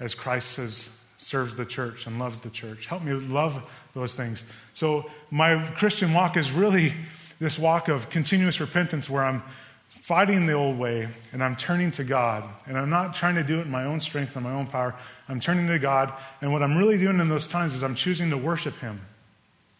as 0.00 0.14
Christ 0.14 0.52
says, 0.52 0.90
serves 1.18 1.56
the 1.56 1.64
church 1.64 2.06
and 2.06 2.18
loves 2.18 2.40
the 2.40 2.50
church. 2.50 2.86
Help 2.86 3.02
me 3.02 3.12
love 3.12 3.68
those 3.94 4.14
things. 4.14 4.44
So, 4.74 5.10
my 5.30 5.64
Christian 5.76 6.12
walk 6.12 6.36
is 6.36 6.52
really 6.52 6.92
this 7.40 7.58
walk 7.58 7.88
of 7.88 8.10
continuous 8.10 8.60
repentance 8.60 9.10
where 9.10 9.24
I'm 9.24 9.42
fighting 9.88 10.46
the 10.46 10.52
old 10.52 10.78
way 10.78 11.08
and 11.32 11.42
I'm 11.42 11.56
turning 11.56 11.90
to 11.92 12.04
God. 12.04 12.44
And 12.66 12.78
I'm 12.78 12.90
not 12.90 13.14
trying 13.14 13.34
to 13.34 13.44
do 13.44 13.58
it 13.58 13.62
in 13.62 13.70
my 13.70 13.84
own 13.84 14.00
strength 14.00 14.36
and 14.36 14.44
my 14.44 14.52
own 14.52 14.66
power. 14.66 14.94
I'm 15.28 15.40
turning 15.40 15.66
to 15.68 15.78
God. 15.78 16.12
And 16.40 16.52
what 16.52 16.62
I'm 16.62 16.76
really 16.76 16.98
doing 16.98 17.20
in 17.20 17.28
those 17.28 17.46
times 17.46 17.74
is 17.74 17.82
I'm 17.82 17.94
choosing 17.94 18.30
to 18.30 18.36
worship 18.36 18.76
Him. 18.78 19.00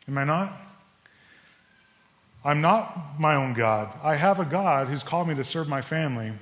Am 0.08 0.18
I 0.18 0.24
not? 0.24 0.52
I'm 2.44 2.60
not 2.60 3.18
my 3.20 3.36
own 3.36 3.54
God. 3.54 3.92
I 4.02 4.16
have 4.16 4.40
a 4.40 4.44
God 4.44 4.88
who's 4.88 5.02
called 5.02 5.28
me 5.28 5.34
to 5.34 5.44
serve 5.44 5.68
my 5.68 5.82
family. 5.82 6.32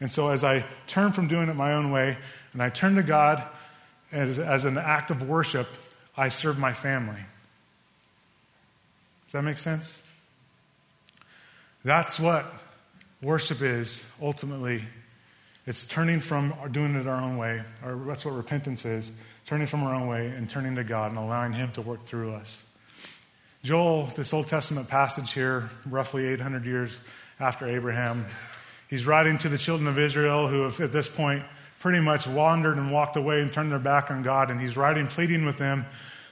And 0.00 0.10
so 0.10 0.28
as 0.28 0.44
I 0.44 0.64
turn 0.86 1.12
from 1.12 1.28
doing 1.28 1.48
it 1.48 1.56
my 1.56 1.72
own 1.72 1.90
way 1.90 2.18
and 2.52 2.62
I 2.62 2.68
turn 2.68 2.96
to 2.96 3.02
God 3.02 3.42
as, 4.12 4.38
as 4.38 4.64
an 4.64 4.78
act 4.78 5.10
of 5.10 5.28
worship, 5.28 5.68
I 6.16 6.28
serve 6.28 6.58
my 6.58 6.72
family. 6.72 7.20
Does 9.26 9.32
that 9.32 9.42
make 9.42 9.58
sense? 9.58 10.02
That's 11.84 12.18
what 12.18 12.52
worship 13.22 13.62
is 13.62 14.04
ultimately 14.20 14.82
it's 15.66 15.84
turning 15.84 16.20
from 16.20 16.54
doing 16.70 16.94
it 16.94 17.08
our 17.08 17.20
own 17.20 17.38
way, 17.38 17.60
or 17.84 17.96
that's 18.06 18.24
what 18.24 18.34
repentance 18.34 18.84
is 18.84 19.10
turning 19.46 19.66
from 19.66 19.82
our 19.82 19.94
own 19.94 20.06
way 20.06 20.28
and 20.28 20.48
turning 20.48 20.76
to 20.76 20.84
God 20.84 21.10
and 21.10 21.18
allowing 21.18 21.52
Him 21.52 21.72
to 21.72 21.82
work 21.82 22.04
through 22.04 22.34
us. 22.34 22.62
Joel, 23.64 24.06
this 24.16 24.32
Old 24.32 24.46
Testament 24.46 24.88
passage 24.88 25.32
here, 25.32 25.70
roughly 25.88 26.26
800 26.26 26.66
years 26.66 27.00
after 27.40 27.66
Abraham, 27.66 28.26
he's 28.88 29.06
writing 29.06 29.38
to 29.38 29.48
the 29.48 29.58
children 29.58 29.88
of 29.88 29.98
Israel 29.98 30.48
who 30.48 30.62
have 30.62 30.80
at 30.80 30.92
this 30.92 31.08
point 31.08 31.42
pretty 31.80 32.00
much 32.00 32.26
wandered 32.26 32.76
and 32.76 32.90
walked 32.90 33.16
away 33.16 33.40
and 33.40 33.52
turned 33.52 33.70
their 33.70 33.78
back 33.78 34.10
on 34.10 34.22
God, 34.22 34.50
and 34.50 34.60
he's 34.60 34.76
writing, 34.76 35.06
pleading 35.06 35.44
with 35.44 35.58
them 35.58 35.86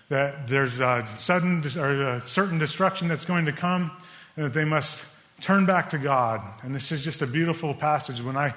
that 0.09 0.49
there's 0.49 0.81
a 0.81 1.07
sudden 1.19 1.63
or 1.79 2.17
a 2.17 2.23
certain 2.23 2.59
destruction 2.59 3.09
that's 3.09 3.25
going 3.25 3.47
to 3.47 3.53
come, 3.53 3.91
and 4.37 4.47
that 4.47 4.55
they 4.55 4.65
must 4.65 5.05
turn 5.41 5.67
back 5.67 5.91
to 5.91 5.99
God. 5.99 6.41
And 6.63 6.75
this 6.75 6.93
is 6.93 7.05
just 7.05 7.23
a 7.23 7.27
beautiful 7.27 7.75
passage. 7.75 8.21
When 8.23 8.37
I 8.37 8.55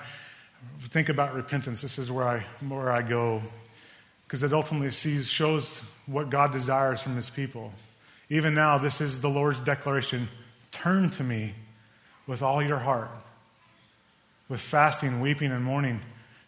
think 0.82 1.10
about 1.10 1.36
repentance, 1.36 1.82
this 1.82 2.00
is 2.00 2.12
where 2.12 2.28
I, 2.28 2.46
where 2.68 2.92
I 2.92 3.02
go, 3.02 3.42
because 4.26 4.44
it 4.44 4.54
ultimately 4.54 4.92
sees, 4.92 5.28
shows 5.28 5.82
what 6.06 6.30
God 6.30 6.52
desires 6.52 7.02
from 7.02 7.16
his 7.16 7.30
people. 7.30 7.72
Even 8.30 8.54
now, 8.54 8.78
this 8.78 9.00
is 9.02 9.22
the 9.22 9.30
Lord's 9.30 9.60
declaration 9.60 10.28
turn 10.72 11.10
to 11.12 11.24
me 11.24 11.54
with 12.28 12.42
all 12.42 12.62
your 12.62 12.78
heart, 12.78 13.10
with 14.50 14.62
fasting, 14.62 15.22
weeping, 15.22 15.52
and 15.52 15.64
mourning. 15.64 16.00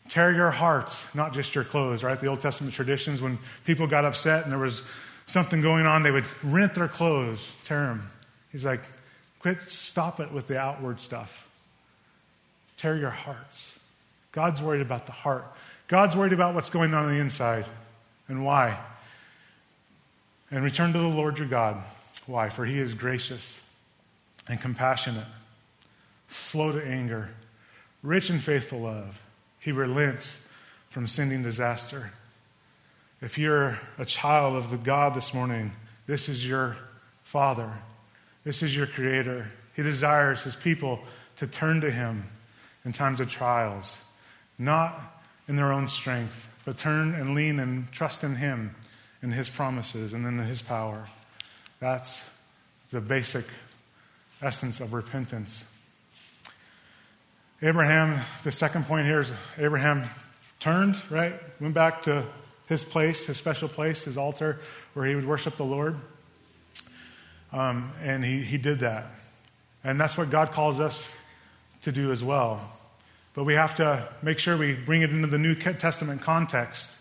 Tear 0.09 0.31
your 0.31 0.51
hearts, 0.51 1.05
not 1.13 1.33
just 1.33 1.53
your 1.53 1.63
clothes, 1.63 2.03
right? 2.03 2.19
The 2.19 2.27
Old 2.27 2.41
Testament 2.41 2.73
traditions, 2.73 3.21
when 3.21 3.37
people 3.65 3.85
got 3.85 4.05
upset 4.05 4.43
and 4.43 4.51
there 4.51 4.59
was 4.59 4.81
something 5.25 5.61
going 5.61 5.85
on, 5.85 6.03
they 6.03 6.11
would 6.11 6.25
rent 6.43 6.73
their 6.73 6.87
clothes, 6.87 7.51
tear 7.65 7.87
them. 7.87 8.09
He's 8.51 8.65
like, 8.65 8.81
Quit, 9.39 9.61
stop 9.61 10.19
it 10.19 10.31
with 10.31 10.47
the 10.47 10.59
outward 10.59 10.99
stuff. 10.99 11.49
Tear 12.77 12.97
your 12.97 13.09
hearts. 13.09 13.79
God's 14.31 14.61
worried 14.61 14.81
about 14.81 15.05
the 15.05 15.11
heart. 15.11 15.45
God's 15.87 16.15
worried 16.15 16.33
about 16.33 16.53
what's 16.53 16.69
going 16.69 16.93
on 16.93 17.05
on 17.05 17.13
the 17.13 17.19
inside. 17.19 17.65
And 18.27 18.45
why? 18.45 18.77
And 20.51 20.63
return 20.63 20.93
to 20.93 20.99
the 20.99 21.07
Lord 21.07 21.39
your 21.39 21.47
God. 21.47 21.81
Why? 22.27 22.49
For 22.49 22.65
he 22.65 22.79
is 22.79 22.93
gracious 22.93 23.63
and 24.47 24.59
compassionate, 24.59 25.25
slow 26.27 26.71
to 26.71 26.85
anger, 26.85 27.29
rich 28.01 28.29
in 28.29 28.39
faithful 28.39 28.79
love. 28.81 29.21
He 29.59 29.71
relents 29.71 30.41
from 30.89 31.07
sending 31.07 31.43
disaster. 31.43 32.11
If 33.21 33.37
you're 33.37 33.77
a 33.97 34.05
child 34.05 34.55
of 34.55 34.71
the 34.71 34.77
God 34.77 35.13
this 35.13 35.33
morning, 35.33 35.73
this 36.07 36.29
is 36.29 36.47
your 36.47 36.77
Father. 37.23 37.71
This 38.43 38.63
is 38.63 38.75
your 38.75 38.87
Creator. 38.87 39.51
He 39.75 39.83
desires 39.83 40.43
His 40.43 40.55
people 40.55 40.99
to 41.35 41.47
turn 41.47 41.81
to 41.81 41.91
Him 41.91 42.23
in 42.85 42.93
times 42.93 43.19
of 43.19 43.29
trials, 43.29 43.97
not 44.57 44.99
in 45.47 45.55
their 45.55 45.71
own 45.71 45.87
strength, 45.87 46.47
but 46.65 46.77
turn 46.77 47.13
and 47.13 47.35
lean 47.35 47.59
and 47.59 47.91
trust 47.91 48.23
in 48.23 48.35
Him 48.35 48.73
and 49.21 49.33
His 49.33 49.49
promises 49.49 50.13
and 50.13 50.25
in 50.25 50.37
His 50.39 50.61
power. 50.61 51.07
That's 51.79 52.23
the 52.91 53.01
basic 53.01 53.45
essence 54.41 54.79
of 54.79 54.93
repentance. 54.93 55.65
Abraham, 57.61 58.21
the 58.43 58.53
second 58.53 58.85
point 58.85 59.05
here 59.05 59.19
is 59.19 59.33
Abraham 59.57 60.05
turned, 60.61 60.95
right? 61.09 61.33
Went 61.59 61.73
back 61.73 62.03
to 62.03 62.25
his 62.67 62.85
place, 62.85 63.25
his 63.25 63.35
special 63.35 63.67
place, 63.67 64.05
his 64.05 64.17
altar, 64.17 64.61
where 64.93 65.05
he 65.05 65.13
would 65.13 65.25
worship 65.25 65.57
the 65.57 65.65
Lord. 65.65 65.97
Um, 67.51 67.91
and 68.01 68.23
he, 68.23 68.43
he 68.43 68.57
did 68.57 68.79
that. 68.79 69.07
And 69.83 69.99
that's 69.99 70.17
what 70.17 70.29
God 70.29 70.53
calls 70.53 70.79
us 70.79 71.11
to 71.81 71.91
do 71.91 72.13
as 72.13 72.23
well. 72.23 72.61
But 73.33 73.43
we 73.43 73.55
have 73.55 73.75
to 73.75 74.07
make 74.21 74.39
sure 74.39 74.55
we 74.55 74.73
bring 74.73 75.01
it 75.01 75.09
into 75.09 75.27
the 75.27 75.37
New 75.37 75.55
Testament 75.55 76.21
context. 76.21 76.97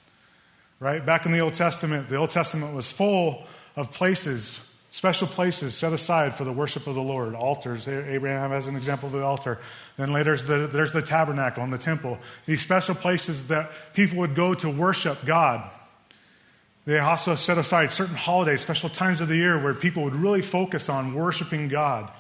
Right? 0.81 1.05
Back 1.07 1.25
in 1.25 1.31
the 1.31 1.41
Old 1.41 1.55
Testament, 1.55 2.09
the 2.09 2.17
Old 2.17 2.31
Testament 2.31 2.75
was 2.75 2.91
full 2.91 3.47
of 3.77 3.93
places, 3.93 4.59
special 4.91 5.29
places 5.29 5.75
set 5.75 5.93
aside 5.93 6.35
for 6.35 6.45
the 6.45 6.53
worship 6.53 6.87
of 6.87 6.95
the 6.95 7.03
Lord. 7.03 7.35
Altars. 7.35 7.87
Abraham 7.89 8.51
has 8.51 8.67
an 8.67 8.77
example 8.77 9.07
of 9.07 9.13
the 9.13 9.23
altar. 9.23 9.59
Then 9.97 10.13
later 10.13 10.37
there's 10.37 10.45
the, 10.45 10.67
there's 10.67 10.93
the 10.93 11.03
tabernacle 11.03 11.63
and 11.63 11.73
the 11.73 11.79
temple. 11.79 12.19
These 12.47 12.63
special 12.63 12.95
places 12.95 13.49
that 13.49 13.71
people 13.93 14.19
would 14.19 14.35
go 14.35 14.55
to 14.55 14.71
worship 14.71 15.25
God. 15.25 15.71
They 16.87 16.99
also 16.99 17.35
set 17.35 17.59
aside 17.59 17.93
certain 17.93 18.15
holidays, 18.15 18.63
special 18.63 18.89
times 18.89 19.21
of 19.21 19.29
the 19.29 19.37
year 19.37 19.63
where 19.63 19.75
people 19.75 20.05
would 20.05 20.15
really 20.15 20.41
focus 20.41 20.89
on 20.89 21.13
worshiping 21.13 21.69
God. 21.69 22.11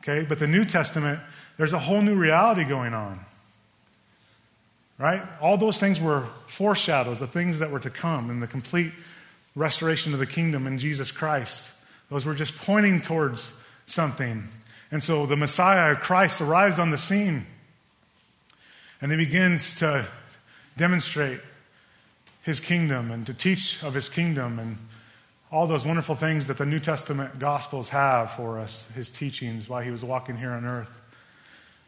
Okay? 0.00 0.24
But 0.24 0.38
the 0.38 0.46
New 0.46 0.64
Testament, 0.64 1.18
there's 1.56 1.72
a 1.72 1.78
whole 1.78 2.00
new 2.00 2.16
reality 2.16 2.62
going 2.62 2.94
on. 2.94 3.18
Right? 4.96 5.22
All 5.40 5.56
those 5.56 5.80
things 5.80 6.00
were 6.00 6.28
foreshadows, 6.46 7.18
the 7.18 7.26
things 7.26 7.58
that 7.58 7.72
were 7.72 7.80
to 7.80 7.90
come 7.90 8.30
and 8.30 8.40
the 8.40 8.46
complete 8.46 8.92
restoration 9.58 10.12
of 10.12 10.20
the 10.20 10.26
kingdom 10.26 10.66
in 10.66 10.78
Jesus 10.78 11.10
Christ. 11.10 11.70
Those 12.10 12.24
were 12.24 12.34
just 12.34 12.56
pointing 12.56 13.00
towards 13.00 13.52
something. 13.86 14.44
And 14.90 15.02
so 15.02 15.26
the 15.26 15.36
Messiah, 15.36 15.94
Christ, 15.96 16.40
arrives 16.40 16.78
on 16.78 16.90
the 16.90 16.98
scene 16.98 17.46
and 19.00 19.10
he 19.10 19.16
begins 19.16 19.74
to 19.76 20.06
demonstrate 20.76 21.40
his 22.42 22.60
kingdom 22.60 23.10
and 23.10 23.26
to 23.26 23.34
teach 23.34 23.82
of 23.82 23.94
his 23.94 24.08
kingdom 24.08 24.58
and 24.58 24.78
all 25.50 25.66
those 25.66 25.84
wonderful 25.86 26.14
things 26.14 26.46
that 26.46 26.58
the 26.58 26.66
New 26.66 26.80
Testament 26.80 27.38
Gospels 27.38 27.88
have 27.90 28.32
for 28.32 28.58
us, 28.58 28.90
his 28.92 29.10
teachings 29.10 29.68
while 29.68 29.82
he 29.82 29.90
was 29.90 30.04
walking 30.04 30.36
here 30.36 30.50
on 30.50 30.64
earth. 30.64 31.00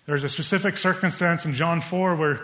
There's 0.07 0.25
a 0.25 0.29
specific 0.29 0.77
circumstance 0.77 1.45
in 1.45 1.55
John 1.55 1.81
4 1.81 2.17
where 2.17 2.41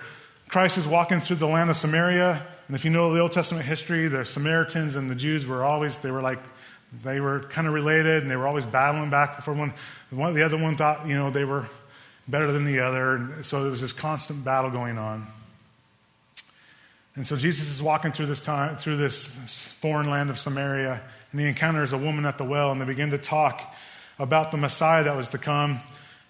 Christ 0.48 0.78
is 0.78 0.86
walking 0.86 1.20
through 1.20 1.36
the 1.36 1.46
land 1.46 1.70
of 1.70 1.76
Samaria. 1.76 2.46
And 2.66 2.74
if 2.74 2.85
you 2.85 2.90
know 2.90 3.12
the 3.12 3.20
Old 3.20 3.33
Testament 3.33 3.64
history, 3.64 4.09
the 4.09 4.24
Samaritans 4.24 4.96
and 4.96 5.11
the 5.11 5.14
Jews 5.14 5.46
were 5.46 5.64
always, 5.64 5.98
they 5.98 6.11
were 6.11 6.22
like, 6.22 6.40
they 7.02 7.20
were 7.20 7.40
kind 7.40 7.66
of 7.66 7.74
related 7.74 8.22
and 8.22 8.31
they 8.31 8.37
were 8.37 8.46
always 8.46 8.66
battling 8.66 9.11
back 9.11 9.40
for 9.42 9.52
one. 9.52 9.72
one 10.11 10.35
the 10.35 10.42
other 10.42 10.57
one 10.57 10.74
thought, 10.74 11.07
you 11.07 11.14
know, 11.14 11.31
they 11.31 11.44
were 11.44 11.66
better 12.29 12.50
than 12.50 12.64
the 12.64 12.81
other. 12.81 13.16
And 13.16 13.44
so 13.44 13.62
there 13.62 13.70
was 13.70 13.81
this 13.81 13.92
constant 13.92 14.44
battle 14.44 14.70
going 14.70 14.98
on. 14.98 15.26
And 17.14 17.26
so 17.26 17.37
Jesus 17.37 17.70
is 17.70 17.83
walking 17.83 18.12
through 18.12 18.26
this 18.26 18.42
time, 18.42 18.76
through 18.76 18.98
this 18.98 19.26
foreign 19.81 20.11
land 20.11 20.29
of 20.29 20.38
Samaria, 20.38 21.00
and 21.33 21.40
he 21.40 21.46
encounters 21.48 21.92
a 21.92 21.98
woman 21.98 22.26
at 22.26 22.37
the 22.37 22.44
well, 22.44 22.72
and 22.72 22.81
they 22.81 22.85
begin 22.85 23.11
to 23.11 23.18
talk 23.18 23.74
about 24.18 24.50
the 24.50 24.59
Messiah 24.59 25.05
that 25.05 25.16
was 25.16 25.31
to 25.31 25.38
come. 25.38 25.81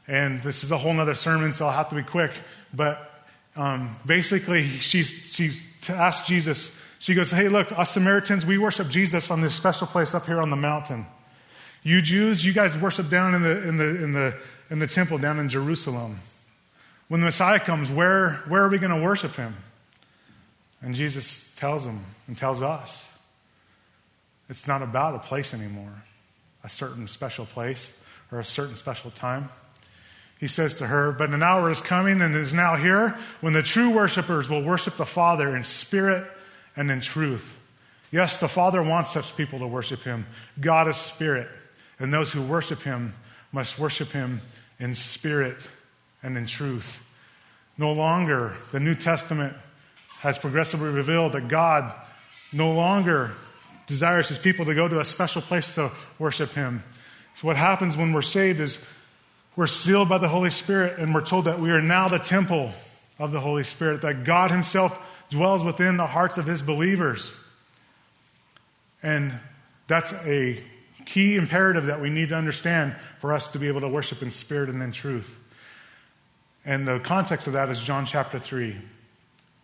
And 0.07 0.40
this 0.42 0.62
is 0.62 0.70
a 0.70 0.79
whole 0.79 0.99
other 1.01 1.14
sermon, 1.14 1.53
so 1.55 1.66
I'll 1.66 1.72
have 1.72 1.88
to 1.88 1.96
be 1.96 2.05
quick. 2.05 2.31
But 2.72 3.15
um, 3.57 3.97
basically, 4.05 4.64
she, 4.64 5.03
she 5.03 5.53
asked 5.88 6.27
Jesus, 6.27 6.79
she 6.99 7.14
goes, 7.14 7.31
Hey, 7.31 7.49
look, 7.49 7.77
us 7.79 7.90
Samaritans, 7.90 8.45
we 8.45 8.59
worship 8.59 8.88
Jesus 8.88 9.31
on 9.31 9.40
this 9.40 9.55
special 9.55 9.87
place 9.87 10.14
up 10.14 10.27
here 10.27 10.40
on 10.40 10.51
the 10.51 10.57
mountain. 10.57 11.07
You 11.83 12.03
Jews, 12.03 12.45
you 12.45 12.53
guys 12.53 12.77
worship 12.77 13.09
down 13.09 13.35
in 13.35 13.42
the, 13.42 13.69
in 13.69 13.77
the, 13.77 14.05
in 14.05 14.12
the, 14.12 14.37
in 14.71 14.79
the 14.79 14.87
temple 14.87 15.19
down 15.19 15.38
in 15.38 15.49
Jerusalem. 15.49 16.19
When 17.09 17.21
the 17.21 17.27
Messiah 17.27 17.61
comes, 17.61 17.90
where, 17.90 18.42
where 18.49 18.62
are 18.62 18.69
we 18.69 18.79
going 18.79 18.99
to 18.99 19.05
worship 19.05 19.37
him? 19.37 19.55
And 20.83 20.95
Jesus 20.95 21.55
tells 21.55 21.85
them 21.85 22.05
and 22.27 22.37
tells 22.37 22.61
us 22.62 23.12
it's 24.49 24.66
not 24.66 24.83
about 24.83 25.14
a 25.14 25.21
place 25.21 25.55
anymore, 25.55 26.05
a 26.62 26.69
certain 26.69 27.09
special 27.09 27.47
place 27.47 27.97
or 28.31 28.40
a 28.40 28.45
certain 28.45 28.77
special 28.77 29.11
time. 29.11 29.49
He 30.38 30.49
says 30.49 30.75
to 30.75 30.87
her, 30.87 31.12
But 31.12 31.31
an 31.31 31.42
hour 31.42 31.70
is 31.70 31.81
coming 31.81 32.20
and 32.20 32.35
is 32.35 32.53
now 32.53 32.77
here 32.77 33.16
when 33.40 33.53
the 33.53 33.62
true 33.62 33.90
worshipers 33.90 34.51
will 34.51 34.62
worship 34.62 34.96
the 34.96 35.07
Father 35.07 35.57
in 35.57 35.64
spirit 35.64 36.27
and 36.77 36.90
in 36.90 37.01
truth. 37.01 37.59
Yes, 38.11 38.38
the 38.38 38.49
Father 38.49 38.83
wants 38.83 39.12
such 39.12 39.37
people 39.37 39.59
to 39.61 39.66
worship 39.66 40.03
him. 40.03 40.27
God 40.61 40.88
is 40.88 40.96
spirit, 40.96 41.49
and 41.99 42.12
those 42.12 42.33
who 42.33 42.42
worship 42.42 42.83
him 42.83 43.14
must 43.51 43.79
worship 43.79 44.12
him 44.12 44.40
in 44.79 44.94
spirit 44.94 45.68
and 46.22 46.37
in 46.37 46.46
truth. 46.46 47.03
No 47.79 47.92
longer, 47.92 48.55
the 48.72 48.81
New 48.81 48.94
Testament 48.94 49.55
has 50.20 50.38
progressively 50.38 50.90
revealed 50.90 51.33
that 51.33 51.49
God 51.49 51.92
no 52.53 52.72
longer 52.72 53.33
desires 53.87 54.29
his 54.29 54.38
people 54.38 54.64
to 54.66 54.75
go 54.75 54.88
to 54.88 55.01
a 55.01 55.05
special 55.05 55.42
place 55.42 55.75
to 55.75 55.90
worship 56.18 56.53
him. 56.53 56.83
So, 57.35 57.46
what 57.46 57.57
happens 57.57 57.96
when 57.96 58.12
we're 58.12 58.22
saved 58.22 58.61
is 58.61 58.85
we're 59.57 59.66
sealed 59.66 60.09
by 60.09 60.19
the 60.19 60.29
Holy 60.29 60.51
Spirit, 60.51 60.99
and 60.99 61.14
we're 61.14 61.25
told 61.25 61.47
that 61.47 61.59
we 61.59 61.71
are 61.71 61.81
now 61.81 62.09
the 62.09 62.19
temple 62.19 62.71
of 63.19 63.33
the 63.33 63.40
Holy 63.40 63.64
Spirit, 63.64 64.03
that 64.03 64.25
God 64.25 64.51
Himself 64.51 65.03
dwells 65.31 65.64
within 65.64 65.97
the 65.97 66.07
hearts 66.07 66.38
of 66.38 66.47
His 66.47 66.62
believers. 66.62 67.35
And 69.03 69.38
that's 69.88 70.12
a 70.12 70.62
key 71.07 71.37
imperative 71.37 71.87
that 71.87 72.01
we 72.01 72.11
need 72.11 72.29
to 72.29 72.37
understand 72.37 72.95
for 73.19 73.33
us 73.33 73.49
to 73.49 73.59
be 73.59 73.69
able 73.69 73.81
to 73.81 73.88
worship 73.88 74.23
in 74.23 74.31
spirit 74.31 74.69
and 74.69 74.83
in 74.83 74.92
truth. 74.92 75.38
And 76.64 76.87
the 76.87 76.99
context 76.99 77.47
of 77.47 77.53
that 77.55 77.71
is 77.71 77.81
John 77.81 78.05
chapter 78.05 78.38
3 78.38 78.77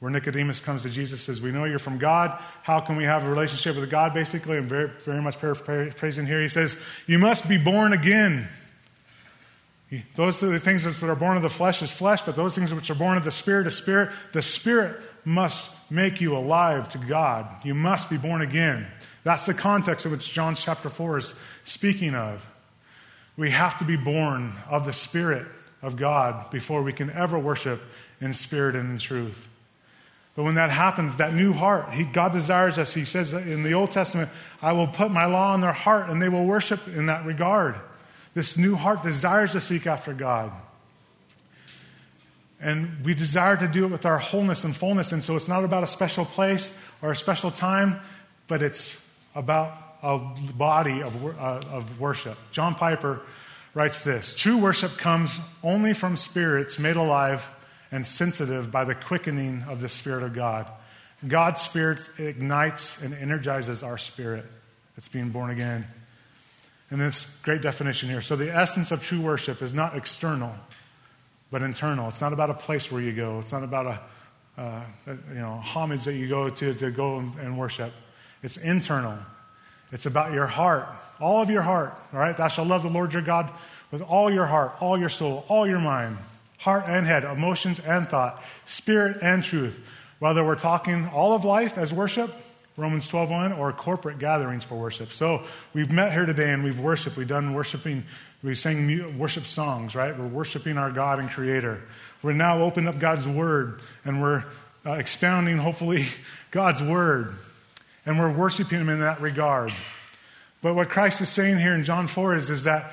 where 0.03 0.11
Nicodemus 0.11 0.59
comes 0.59 0.83
to 0.83 0.91
Jesus 0.91 1.21
says, 1.21 1.41
We 1.41 1.53
know 1.53 1.65
you're 1.65 1.79
from 1.79 1.97
God. 1.97 2.37
How 2.65 2.81
can 2.81 2.97
we 2.97 3.05
have 3.05 3.23
a 3.23 3.31
relationship 3.31 3.77
with 3.77 3.89
God? 3.89 4.13
Basically, 4.13 4.57
I'm 4.57 4.67
very, 4.67 4.89
very 4.89 5.23
much 5.23 5.39
paraphrasing 5.39 6.27
here. 6.27 6.41
He 6.41 6.49
says, 6.49 6.83
You 7.07 7.21
must 7.21 7.49
be 7.49 7.57
born 7.57 7.93
again. 7.93 8.49
Those 10.15 10.43
are 10.43 10.49
the 10.49 10.59
things 10.59 10.85
that 10.85 11.03
are 11.03 11.15
born 11.15 11.37
of 11.37 11.43
the 11.43 11.51
flesh 11.51 11.83
is 11.83 11.91
flesh, 11.91 12.23
but 12.23 12.37
those 12.37 12.55
things 12.55 12.73
which 12.73 12.91
are 12.91 12.95
born 12.95 13.19
of 13.19 13.25
the 13.25 13.31
Spirit 13.31 13.67
is 13.67 13.77
spirit. 13.77 14.11
The 14.33 14.43
Spirit 14.43 14.99
must 15.25 15.71
make 15.91 16.21
you 16.21 16.37
alive 16.37 16.89
to 16.91 16.99
God. 16.99 17.47
You 17.65 17.75
must 17.75 18.09
be 18.09 18.17
born 18.17 18.41
again. 18.41 18.87
That's 19.25 19.47
the 19.47 19.55
context 19.55 20.07
of 20.07 20.13
which 20.13 20.33
John 20.33 20.55
chapter 20.55 20.89
4 20.89 21.19
is 21.19 21.35
speaking 21.65 22.15
of. 22.15 22.49
We 23.37 23.51
have 23.51 23.79
to 23.79 23.85
be 23.85 23.97
born 23.97 24.53
of 24.69 24.87
the 24.87 24.93
Spirit 24.93 25.47
of 25.83 25.97
God 25.97 26.51
before 26.51 26.83
we 26.83 26.93
can 26.93 27.11
ever 27.11 27.39
worship 27.39 27.83
in 28.21 28.33
spirit 28.33 28.77
and 28.77 28.91
in 28.91 28.99
truth. 28.99 29.49
But 30.35 30.45
when 30.45 30.55
that 30.55 30.71
happens, 30.71 31.17
that 31.17 31.35
new 31.35 31.53
heart, 31.53 31.93
he, 31.93 32.05
God 32.05 32.33
desires 32.33 32.79
us. 32.79 32.95
He 32.95 33.05
says 33.05 33.35
in 33.35 33.63
the 33.63 33.75
Old 33.75 33.91
Testament, 33.91 34.31
I 34.63 34.73
will 34.73 34.87
put 34.87 35.11
my 35.11 35.27
law 35.27 35.55
in 35.55 35.61
their 35.61 35.73
heart 35.73 36.09
and 36.09 36.23
they 36.23 36.31
will 36.31 36.47
worship 36.47 36.89
in 36.89 37.07
that 37.07 37.27
regard. 37.27 37.75
This 38.35 38.57
new 38.57 38.75
heart 38.75 39.03
desires 39.03 39.53
to 39.53 39.61
seek 39.61 39.87
after 39.87 40.12
God. 40.12 40.53
And 42.61 43.05
we 43.05 43.12
desire 43.14 43.57
to 43.57 43.66
do 43.66 43.85
it 43.85 43.90
with 43.90 44.07
our 44.07 44.18
wholeness 44.18 44.62
and 44.62 44.75
fullness. 44.75 45.12
And 45.12 45.23
so 45.23 45.37
it's 45.37 45.49
not 45.49 45.64
about 45.64 45.83
a 45.83 45.87
special 45.87 46.25
place 46.25 46.79
or 47.03 47.11
a 47.11 47.16
special 47.16 47.51
time, 47.51 48.01
but 48.47 48.62
it's 48.62 49.05
about 49.35 49.77
a 50.03 50.18
body 50.18 51.03
of, 51.03 51.25
uh, 51.25 51.62
of 51.71 52.01
worship. 52.01 52.38
John 52.53 52.75
Piper 52.75 53.21
writes 53.75 54.05
this 54.05 54.35
True 54.35 54.59
worship 54.59 54.97
comes 54.97 55.40
only 55.62 55.92
from 55.92 56.16
spirits 56.16 56.79
made 56.79 56.97
alive 56.97 57.49
and 57.90 58.07
sensitive 58.07 58.71
by 58.71 58.85
the 58.85 58.95
quickening 58.95 59.64
of 59.68 59.81
the 59.81 59.88
Spirit 59.88 60.23
of 60.23 60.33
God. 60.33 60.66
God's 61.27 61.61
Spirit 61.61 61.99
ignites 62.18 63.01
and 63.03 63.14
energizes 63.14 63.83
our 63.83 63.99
spirit 63.99 64.45
that's 64.97 65.09
being 65.09 65.31
born 65.31 65.51
again. 65.51 65.87
And 66.93 67.01
this 67.01 67.39
great 67.43 67.63
definition 67.63 68.11
here. 68.11 68.21
So, 68.21 68.37
the 68.37 68.55
essence 68.55 68.91
of 68.91 69.03
true 69.03 69.23
worship 69.23 69.63
is 69.63 69.73
not 69.73 69.97
external, 69.97 70.55
but 71.51 71.63
internal. 71.63 72.09
It's 72.09 72.21
not 72.21 72.35
about 72.35 72.51
a 72.51 72.55
place 72.55 72.93
where 72.93 73.01
you 73.01 73.13
go, 73.13 73.39
it's 73.39 73.51
not 73.51 73.63
about 73.65 73.87
a, 73.87 74.61
uh, 74.61 74.85
you 75.07 75.41
know, 75.41 75.55
homage 75.55 76.05
that 76.05 76.17
you 76.17 76.29
go 76.29 76.51
to 76.51 76.75
to 76.75 76.91
go 76.91 77.17
and 77.17 77.59
worship. 77.59 77.95
It's 78.43 78.59
internal. 78.59 79.17
It's 79.91 80.05
about 80.05 80.35
your 80.35 80.47
heart, 80.47 80.87
all 81.19 81.41
of 81.41 81.49
your 81.49 81.63
heart, 81.63 81.95
all 82.13 82.21
right? 82.21 82.37
Thou 82.37 82.49
shalt 82.49 82.69
love 82.69 82.83
the 82.83 82.91
Lord 82.91 83.15
your 83.15 83.23
God 83.23 83.51
with 83.91 84.03
all 84.03 84.31
your 84.31 84.45
heart, 84.45 84.75
all 84.81 84.99
your 84.99 85.09
soul, 85.09 85.47
all 85.49 85.67
your 85.67 85.81
mind 85.81 86.19
heart 86.59 86.85
and 86.87 87.07
head, 87.07 87.25
emotions 87.25 87.81
and 87.81 88.07
thought, 88.07 88.41
spirit 88.67 89.19
and 89.21 89.43
truth. 89.43 89.81
Whether 90.21 90.45
we're 90.45 90.55
talking 90.55 91.09
all 91.09 91.33
of 91.33 91.45
life 91.45 91.77
as 91.77 91.93
worship, 91.93 92.33
Romans 92.77 93.07
12:1, 93.07 93.59
or 93.59 93.73
corporate 93.73 94.19
gatherings 94.19 94.65
for 94.65 94.77
worship. 94.77 95.13
So 95.13 95.45
we've 95.75 95.93
met 95.93 96.13
here 96.13 96.25
today 96.25 96.53
and 96.53 96.65
we've 96.65 96.81
worshiped. 96.81 97.17
We've 97.17 97.29
done 97.29 97.53
worshiping. 97.53 98.05
We 98.43 98.55
sang 98.55 99.19
worship 99.19 99.47
songs, 99.47 99.95
right? 99.95 100.19
We're 100.19 100.27
worshiping 100.27 100.79
our 100.79 100.91
God 100.91 101.19
and 101.19 101.31
Creator. 101.31 101.83
We're 102.23 102.33
now 102.33 102.63
opening 102.63 102.89
up 102.89 102.99
God's 102.99 103.29
Word 103.29 103.81
and 104.05 104.23
we're 104.23 104.45
uh, 104.87 104.93
expounding, 104.93 105.59
hopefully, 105.59 106.07
God's 106.51 106.83
Word. 106.83 107.35
And 108.07 108.19
we're 108.19 108.33
worshiping 108.33 108.81
Him 108.81 108.89
in 108.89 109.01
that 109.01 109.21
regard. 109.21 109.73
But 110.63 110.75
what 110.75 110.89
Christ 110.89 111.21
is 111.21 111.29
saying 111.29 111.59
here 111.59 111.75
in 111.75 111.85
John 111.85 112.07
4 112.07 112.37
is, 112.37 112.51
is 112.51 112.65
that 112.65 112.93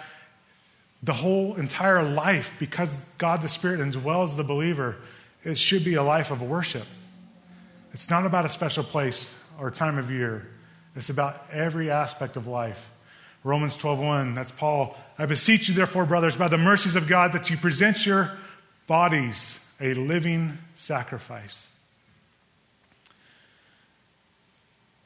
the 1.02 1.14
whole 1.14 1.56
entire 1.56 2.04
life, 2.04 2.54
because 2.60 2.96
God 3.18 3.42
the 3.42 3.50
Spirit 3.50 3.80
indwells 3.80 4.36
the 4.36 4.44
believer, 4.44 4.98
it 5.44 5.58
should 5.58 5.86
be 5.86 5.94
a 5.94 6.04
life 6.04 6.32
of 6.32 6.42
worship. 6.42 6.86
It's 7.94 8.10
not 8.10 8.26
about 8.26 8.46
a 8.46 8.50
special 8.50 8.84
place 8.84 9.34
or 9.60 9.72
time 9.72 9.98
of 9.98 10.12
year. 10.12 10.48
It's 10.96 11.10
about 11.10 11.46
every 11.52 11.92
aspect 11.92 12.36
of 12.36 12.48
life. 12.48 12.90
Romans 13.44 13.76
12:1, 13.76 14.36
that's 14.36 14.52
Paul. 14.52 14.98
I 15.18 15.26
beseech 15.26 15.70
you 15.70 15.74
therefore, 15.74 16.06
brothers, 16.06 16.38
by 16.38 16.48
the 16.48 16.58
mercies 16.58 16.96
of 16.96 17.08
God, 17.08 17.34
that 17.34 17.50
you 17.50 17.58
present 17.58 18.06
your 18.06 18.38
bodies 18.88 19.60
a 19.80 19.94
living 19.94 20.58
sacrifice. 20.76 21.68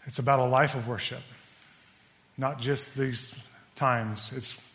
It's 0.06 0.20
about 0.20 0.40
a 0.40 0.46
life 0.46 0.76
of 0.76 0.88
worship, 0.88 1.22
not 2.38 2.60
just 2.60 2.96
these 2.96 3.36
times. 3.76 4.32
It's 4.36 4.74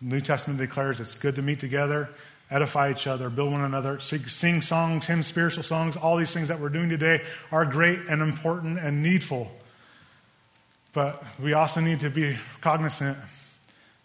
New 0.00 0.20
Testament 0.20 0.58
declares 0.58 0.98
it's 0.98 1.14
good 1.14 1.36
to 1.36 1.42
meet 1.42 1.60
together, 1.60 2.08
edify 2.50 2.90
each 2.90 3.06
other, 3.06 3.30
build 3.30 3.52
one 3.52 3.60
another, 3.60 4.00
sing 4.00 4.62
songs, 4.62 5.06
hymns, 5.06 5.26
spiritual 5.26 5.62
songs. 5.62 5.96
All 5.96 6.16
these 6.16 6.34
things 6.34 6.48
that 6.48 6.58
we're 6.58 6.68
doing 6.68 6.88
today 6.88 7.22
are 7.52 7.64
great 7.64 8.00
and 8.08 8.22
important 8.22 8.78
and 8.78 9.02
needful. 9.02 9.50
But 10.92 11.22
we 11.40 11.52
also 11.52 11.80
need 11.80 12.00
to 12.00 12.10
be 12.10 12.36
cognizant 12.60 13.16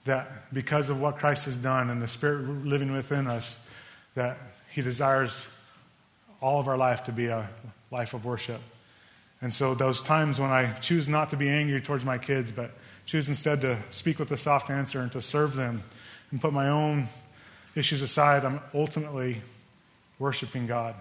that 0.05 0.53
because 0.53 0.89
of 0.89 1.01
what 1.01 1.17
Christ 1.17 1.45
has 1.45 1.55
done 1.55 1.89
and 1.89 2.01
the 2.01 2.08
Spirit 2.08 2.47
living 2.65 2.91
within 2.91 3.25
us, 3.25 3.60
that 4.13 4.38
He 4.69 4.84
desires 4.84 5.47
all 6.41 6.60
of 6.60 6.67
our 6.67 6.77
life 6.77 7.05
to 7.05 7.12
be 7.12 7.25
a 7.25 7.49
life 7.89 8.13
of 8.13 8.23
worship. 8.23 8.62
And 9.41 9.51
so, 9.51 9.73
those 9.73 10.01
times 10.01 10.39
when 10.39 10.51
I 10.51 10.71
choose 10.79 11.08
not 11.08 11.31
to 11.31 11.38
be 11.38 11.49
angry 11.49 11.81
towards 11.81 12.05
my 12.05 12.19
kids, 12.19 12.51
but 12.51 12.71
choose 13.05 13.27
instead 13.29 13.62
to 13.62 13.77
speak 13.89 14.19
with 14.19 14.31
a 14.31 14.38
soft 14.38 14.69
answer 14.69 14.99
and 14.99 15.12
to 15.12 15.21
serve 15.21 15.55
them 15.55 15.84
and 16.31 16.39
put 16.39 16.53
my 16.53 16.69
own 16.69 17.08
issues 17.75 18.01
aside, 18.01 18.45
I'm 18.45 18.59
ultimately 18.73 19.41
worshiping 20.17 20.65
God 20.65 20.95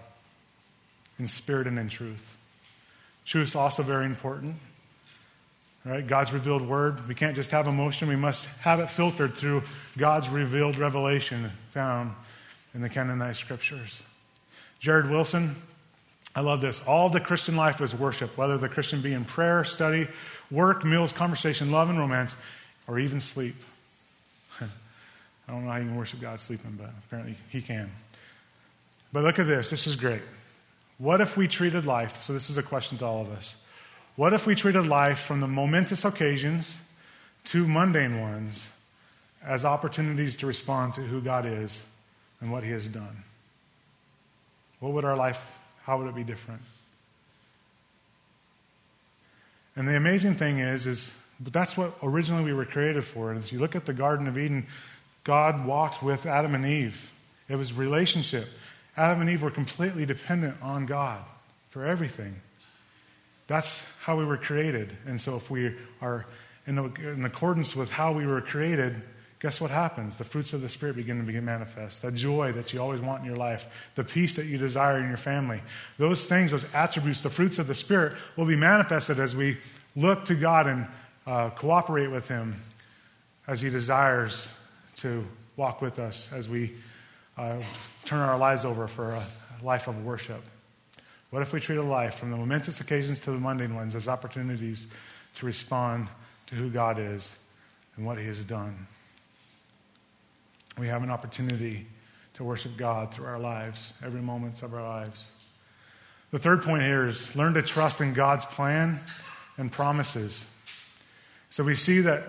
in 1.18 1.28
spirit 1.28 1.66
and 1.66 1.78
in 1.78 1.88
truth. 1.88 2.37
Truth 3.24 3.48
is 3.48 3.54
also 3.54 3.82
very 3.82 4.06
important. 4.06 4.56
Right? 5.84 6.06
God's 6.06 6.32
revealed 6.32 6.62
word. 6.62 7.06
We 7.06 7.14
can't 7.14 7.37
just 7.37 7.50
have 7.50 7.66
emotion, 7.66 8.08
we 8.08 8.16
must 8.16 8.46
have 8.60 8.80
it 8.80 8.88
filtered 8.88 9.34
through 9.34 9.62
God's 9.98 10.28
revealed 10.30 10.78
revelation 10.78 11.50
found 11.72 12.12
in 12.74 12.80
the 12.80 12.88
canonized 12.88 13.38
scriptures. 13.38 14.02
Jared 14.80 15.10
Wilson, 15.10 15.56
I 16.34 16.40
love 16.40 16.60
this. 16.60 16.82
All 16.87 17.10
the 17.10 17.20
Christian 17.20 17.54
life 17.54 17.80
is 17.80 17.94
worship, 17.94 18.37
whether 18.37 18.58
the 18.58 18.68
Christian 18.68 19.02
be 19.02 19.12
in 19.12 19.24
prayer, 19.24 19.62
study, 19.62 20.08
work, 20.50 20.84
meals, 20.84 21.12
conversation, 21.12 21.70
love, 21.70 21.90
and 21.90 21.98
romance, 21.98 22.34
or 22.88 22.98
even 22.98 23.20
sleep. 23.20 23.54
I 25.48 25.52
don't 25.52 25.64
know 25.64 25.70
how 25.70 25.78
you 25.78 25.85
can 25.85 25.96
worship 25.96 26.20
God 26.20 26.40
sleeping, 26.40 26.78
but 26.78 26.90
apparently 27.07 27.37
he 27.50 27.61
can. 27.61 27.90
But 29.12 29.24
look 29.24 29.38
at 29.38 29.46
this. 29.46 29.70
This 29.70 29.87
is 29.87 29.96
great. 29.96 30.22
What 30.98 31.20
if 31.20 31.37
we 31.37 31.48
treated 31.48 31.87
life? 31.87 32.16
So, 32.22 32.33
this 32.33 32.50
is 32.50 32.57
a 32.57 32.62
question 32.62 32.98
to 32.98 33.04
all 33.04 33.20
of 33.20 33.30
us. 33.30 33.57
What 34.16 34.33
if 34.33 34.46
we 34.46 34.54
treated 34.54 34.87
life 34.87 35.18
from 35.18 35.40
the 35.40 35.48
momentous 35.48 36.04
occasions 36.04 36.78
to 37.46 37.66
mundane 37.66 38.20
ones 38.20 38.68
as 39.44 39.64
opportunities 39.64 40.37
to 40.37 40.46
respond 40.46 40.94
to 40.94 41.02
who 41.02 41.20
God 41.20 41.46
is 41.46 41.85
and 42.40 42.50
what 42.50 42.62
he 42.62 42.70
has 42.70 42.88
done? 42.88 43.24
What 44.80 44.92
would 44.92 45.04
our 45.04 45.16
life, 45.16 45.59
how 45.83 45.98
would 45.98 46.09
it 46.09 46.14
be 46.14 46.24
different? 46.24 46.62
And 49.76 49.88
the 49.88 49.96
amazing 49.96 50.35
thing 50.37 50.61
is, 50.61 50.87
is 50.87 51.16
but 51.40 51.52
that's 51.52 51.76
what 51.76 51.92
originally 52.02 52.44
we 52.44 52.52
were 52.52 52.64
created 52.64 53.04
for. 53.04 53.30
And 53.30 53.38
as 53.38 53.50
you 53.50 53.59
look 53.59 53.74
at 53.74 53.87
the 53.87 53.92
Garden 53.92 54.28
of 54.28 54.38
Eden, 54.38 54.66
God 55.24 55.66
walked 55.66 56.02
with 56.02 56.26
Adam 56.26 56.54
and 56.54 56.64
Eve. 56.64 57.10
It 57.48 57.56
was 57.56 57.72
relationship. 57.72 58.48
Adam 58.96 59.22
and 59.22 59.30
Eve 59.30 59.42
were 59.42 59.50
completely 59.50 60.06
dependent 60.06 60.56
on 60.62 60.87
God 60.87 61.24
for 61.70 61.84
everything. 61.84 62.37
That's 63.46 63.84
how 64.00 64.16
we 64.16 64.24
were 64.24 64.37
created. 64.37 64.96
And 65.06 65.20
so 65.20 65.37
if 65.37 65.50
we 65.50 65.74
are 66.00 66.26
in, 66.66 66.78
in 66.78 67.24
accordance 67.24 67.74
with 67.74 67.90
how 67.90 68.12
we 68.12 68.26
were 68.26 68.40
created, 68.40 69.02
guess 69.40 69.60
what 69.60 69.70
happens? 69.70 70.16
The 70.16 70.24
fruits 70.24 70.52
of 70.52 70.62
the 70.62 70.68
Spirit 70.68 70.96
begin 70.96 71.18
to 71.18 71.24
begin 71.24 71.44
manifest. 71.44 72.02
That 72.02 72.14
joy 72.14 72.52
that 72.52 72.72
you 72.72 72.80
always 72.80 73.00
want 73.00 73.20
in 73.20 73.26
your 73.26 73.37
life, 73.37 73.66
the 73.94 74.04
peace 74.04 74.37
that 74.37 74.46
you 74.46 74.56
desire 74.56 74.98
in 74.98 75.08
your 75.08 75.18
family. 75.18 75.60
Those 75.98 76.26
things, 76.26 76.52
those 76.52 76.64
attributes, 76.72 77.20
the 77.20 77.30
fruits 77.30 77.58
of 77.58 77.66
the 77.66 77.74
Spirit 77.74 78.14
will 78.37 78.46
be 78.46 78.56
manifested 78.56 79.18
as 79.18 79.37
we 79.37 79.58
look 79.96 80.24
to 80.26 80.34
God 80.34 80.66
and 80.66 80.87
uh, 81.26 81.50
cooperate 81.50 82.08
with 82.08 82.28
Him 82.28 82.56
as 83.46 83.60
He 83.60 83.68
desires 83.68 84.48
to 85.04 85.22
walk 85.56 85.82
with 85.82 85.98
us 85.98 86.30
as 86.32 86.48
we 86.48 86.72
uh, 87.36 87.58
turn 88.06 88.20
our 88.20 88.38
lives 88.38 88.64
over 88.64 88.88
for 88.88 89.10
a 89.10 89.26
life 89.62 89.86
of 89.86 90.02
worship. 90.02 90.42
What 91.28 91.42
if 91.42 91.52
we 91.52 91.60
treat 91.60 91.76
a 91.76 91.82
life 91.82 92.14
from 92.14 92.30
the 92.30 92.38
momentous 92.38 92.80
occasions 92.80 93.20
to 93.20 93.32
the 93.32 93.36
mundane 93.36 93.74
ones 93.74 93.94
as 93.94 94.08
opportunities 94.08 94.86
to 95.34 95.44
respond 95.44 96.08
to 96.46 96.54
who 96.54 96.70
God 96.70 96.98
is 96.98 97.36
and 97.96 98.06
what 98.06 98.16
He 98.16 98.24
has 98.24 98.42
done? 98.44 98.86
We 100.78 100.86
have 100.86 101.02
an 101.02 101.10
opportunity 101.10 101.86
to 102.34 102.44
worship 102.44 102.78
God 102.78 103.12
through 103.12 103.26
our 103.26 103.38
lives, 103.38 103.92
every 104.02 104.22
moment 104.22 104.62
of 104.62 104.72
our 104.72 104.82
lives. 104.82 105.28
The 106.30 106.38
third 106.38 106.62
point 106.62 106.82
here 106.82 107.06
is 107.06 107.36
learn 107.36 107.52
to 107.54 107.62
trust 107.62 108.00
in 108.00 108.14
God's 108.14 108.46
plan 108.46 109.00
and 109.58 109.70
promises. 109.70 110.46
So 111.50 111.62
we 111.62 111.74
see 111.74 112.00
that 112.00 112.22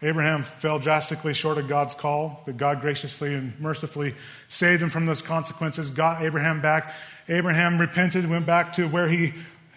Abraham 0.00 0.44
fell 0.44 0.78
drastically 0.78 1.34
short 1.34 1.58
of 1.58 1.66
God's 1.66 1.94
call, 1.94 2.42
but 2.46 2.56
God 2.56 2.80
graciously 2.80 3.34
and 3.34 3.58
mercifully 3.58 4.14
saved 4.48 4.80
him 4.80 4.90
from 4.90 5.06
those 5.06 5.20
consequences, 5.20 5.90
got 5.90 6.22
Abraham 6.22 6.60
back. 6.60 6.94
Abraham 7.28 7.80
repented, 7.80 8.28
went 8.28 8.46
back 8.46 8.74
to 8.74 8.86
where 8.86 9.08
he 9.08 9.34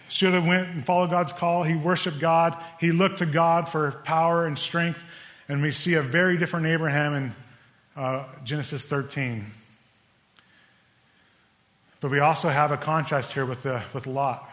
should 0.08 0.32
have 0.34 0.46
went 0.46 0.68
and 0.68 0.84
followed 0.84 1.10
God's 1.10 1.32
call. 1.32 1.64
He 1.64 1.74
worshiped 1.74 2.20
God. 2.20 2.56
He 2.78 2.92
looked 2.92 3.18
to 3.18 3.26
God 3.26 3.68
for 3.68 3.90
power 4.04 4.46
and 4.46 4.58
strength. 4.58 5.02
And 5.48 5.60
we 5.60 5.72
see 5.72 5.94
a 5.94 6.02
very 6.02 6.36
different 6.36 6.66
Abraham 6.66 7.14
in 7.14 7.34
uh, 7.96 8.24
Genesis 8.44 8.84
13. 8.84 9.44
But 12.00 12.10
we 12.10 12.20
also 12.20 12.48
have 12.48 12.70
a 12.70 12.76
contrast 12.76 13.32
here 13.32 13.46
with, 13.46 13.62
the, 13.62 13.82
with 13.92 14.06
Lot. 14.06 14.48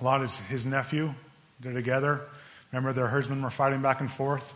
Lot 0.00 0.22
is 0.22 0.38
his 0.46 0.66
nephew. 0.66 1.14
They're 1.60 1.72
together. 1.72 2.28
Remember, 2.72 2.92
their 2.92 3.08
herdsmen 3.08 3.42
were 3.42 3.50
fighting 3.50 3.82
back 3.82 4.00
and 4.00 4.10
forth. 4.10 4.54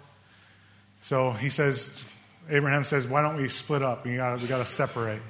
So 1.02 1.30
he 1.30 1.50
says, 1.50 2.04
Abraham 2.50 2.84
says, 2.84 3.06
Why 3.06 3.22
don't 3.22 3.36
we 3.36 3.48
split 3.48 3.82
up? 3.82 4.04
We 4.04 4.16
got 4.16 4.40
we 4.40 4.46
to 4.46 4.64
separate. 4.64 5.22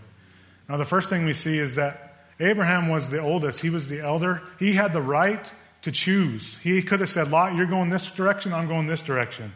Now, 0.68 0.76
the 0.76 0.84
first 0.84 1.10
thing 1.10 1.24
we 1.24 1.34
see 1.34 1.58
is 1.58 1.76
that 1.76 2.12
Abraham 2.40 2.88
was 2.88 3.08
the 3.08 3.18
oldest, 3.18 3.60
he 3.60 3.70
was 3.70 3.88
the 3.88 4.00
elder. 4.00 4.42
He 4.58 4.72
had 4.72 4.92
the 4.92 5.02
right 5.02 5.52
to 5.82 5.92
choose. 5.92 6.58
He 6.58 6.82
could 6.82 7.00
have 7.00 7.10
said, 7.10 7.30
Lot, 7.30 7.54
you're 7.54 7.66
going 7.66 7.90
this 7.90 8.12
direction, 8.12 8.52
I'm 8.52 8.68
going 8.68 8.86
this 8.86 9.02
direction. 9.02 9.52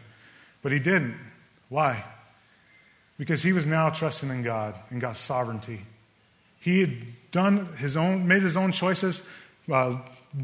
But 0.61 0.71
he 0.71 0.79
didn't. 0.79 1.15
Why? 1.69 2.03
Because 3.17 3.41
he 3.41 3.53
was 3.53 3.65
now 3.65 3.89
trusting 3.89 4.29
in 4.29 4.43
God 4.43 4.75
and 4.89 5.01
God's 5.01 5.19
sovereignty. 5.19 5.81
He 6.59 6.81
had 6.81 7.31
done 7.31 7.73
his 7.77 7.97
own, 7.97 8.27
made 8.27 8.41
his 8.41 8.57
own 8.57 8.71
choices, 8.71 9.27
uh, 9.71 9.97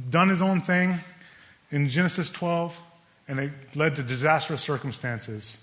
done 0.10 0.30
his 0.30 0.42
own 0.42 0.62
thing, 0.62 0.96
in 1.74 1.90
Genesis 1.90 2.30
12, 2.30 2.80
and 3.28 3.40
it 3.40 3.52
led 3.76 3.96
to 3.96 4.04
disastrous 4.04 4.62
circumstances. 4.62 5.58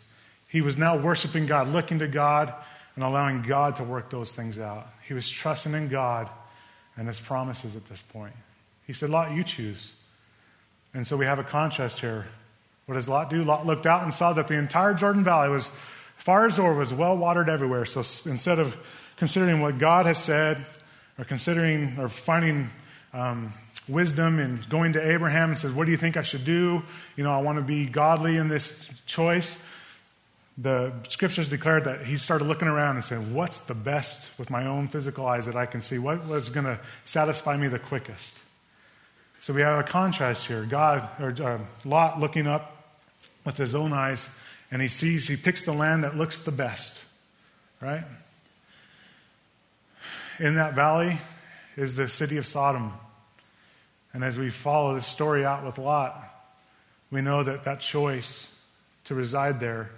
He 0.49 0.61
was 0.61 0.77
now 0.77 0.99
worshiping 0.99 1.47
God, 1.47 1.69
looking 1.69 2.01
to 2.01 2.09
God, 2.09 2.53
and 2.97 3.05
allowing 3.05 3.43
God 3.43 3.77
to 3.77 3.85
work 3.85 4.11
those 4.11 4.33
things 4.33 4.59
out. 4.59 4.89
He 5.07 5.15
was 5.15 5.31
trusting 5.31 5.73
in 5.73 5.89
God 5.89 6.29
and 6.97 7.07
his 7.07 7.21
promises 7.21 7.77
at 7.77 7.89
this 7.89 8.03
point. 8.03 8.35
He 8.89 8.93
said, 8.93 9.09
Lot, 9.09 9.31
you 9.31 9.45
choose. 9.45 9.95
And 10.93 11.07
so 11.07 11.17
we 11.17 11.27
have 11.27 11.39
a 11.39 11.45
contrast 11.45 12.01
here. 12.01 12.27
What 12.87 12.97
does 12.97 13.09
Lot 13.09 13.31
do? 13.31 13.45
Lot 13.45 13.65
looked 13.65 13.87
out 13.87 14.03
and 14.03 14.13
saw 14.13 14.33
that 14.33 14.49
the 14.49 14.55
entire 14.55 14.95
Jordan 14.95 15.23
Valley 15.23 15.49
was, 15.49 15.71
far 16.17 16.45
as 16.47 16.59
over, 16.59 16.75
was 16.75 16.93
well 16.93 17.17
watered 17.17 17.49
everywhere. 17.49 17.85
So 17.85 18.01
instead 18.29 18.59
of 18.59 18.77
considering 19.17 19.61
what 19.61 19.79
God 19.79 20.07
has 20.07 20.19
said, 20.19 20.59
or 21.17 21.25
considering 21.25 21.95
or 21.99 22.09
finding 22.09 22.69
um, 23.13 23.53
wisdom 23.91 24.39
and 24.39 24.67
going 24.69 24.93
to 24.95 25.11
Abraham 25.13 25.51
and 25.51 25.59
says, 25.59 25.73
What 25.73 25.85
do 25.85 25.91
you 25.91 25.97
think 25.97 26.17
I 26.17 26.23
should 26.23 26.45
do? 26.45 26.83
You 27.17 27.25
know, 27.25 27.33
I 27.33 27.39
want 27.39 27.59
to 27.59 27.65
be 27.65 27.87
godly 27.87 28.37
in 28.37 28.49
this 28.49 28.91
choice. 29.07 29.63
The 30.57 30.93
scriptures 31.09 31.49
declared 31.49 31.85
that 31.85 32.05
he 32.05 32.19
started 32.19 32.45
looking 32.45 32.69
around 32.69 32.97
and 32.97 33.05
saying, 33.05 33.35
What's 33.35 33.59
the 33.61 33.75
best 33.75 34.39
with 34.39 34.51
my 34.51 34.67
own 34.67 34.89
physical 34.89 35.27
eyes 35.27 35.47
that 35.47 35.57
I 35.57 35.67
can 35.67 35.83
see? 35.83 35.99
What 35.99 36.27
was 36.27 36.51
going 36.51 36.67
to 36.67 36.79
satisfy 37.05 37.57
me 37.57 37.69
the 37.69 37.79
quickest? 37.79 38.39
So 39.41 39.55
we 39.55 39.63
have 39.63 39.79
a 39.79 39.83
contrast 39.83 40.47
here. 40.47 40.65
God, 40.65 41.09
or 41.19 41.35
uh, 41.43 41.59
Lot 41.85 42.21
looking 42.21 42.47
up 42.47 42.77
with 43.45 43.57
his 43.57 43.75
own 43.75 43.93
eyes, 43.93 44.29
and 44.71 44.83
he 44.83 44.89
sees, 44.89 45.27
he 45.27 45.37
picks 45.37 45.65
the 45.65 45.73
land 45.73 46.05
that 46.05 46.15
looks 46.15 46.41
the 46.41 46.53
best, 46.53 47.03
right? 47.81 48.05
In 50.39 50.57
that 50.57 50.75
valley 50.75 51.19
is 51.77 51.97
the 51.97 52.09
city 52.09 52.37
of 52.37 52.47
Sodom. 52.47 52.93
And 54.13 54.25
as 54.25 54.39
we 54.39 54.51
follow 54.51 54.95
this 54.95 55.07
story 55.07 55.45
out 55.45 55.65
with 55.65 55.79
Lot, 55.79 56.23
we 57.11 57.21
know 57.21 57.43
that 57.43 57.65
that 57.65 57.81
choice 57.81 58.53
to 59.05 59.15
reside 59.15 59.61
there 59.61 59.91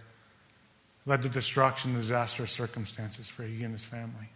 led 1.04 1.22
to 1.22 1.28
destruction 1.28 1.94
disastrous 1.94 2.52
circumstances 2.52 3.28
for 3.28 3.42
he 3.42 3.64
and 3.64 3.72
his 3.72 3.84
family. 3.84 4.28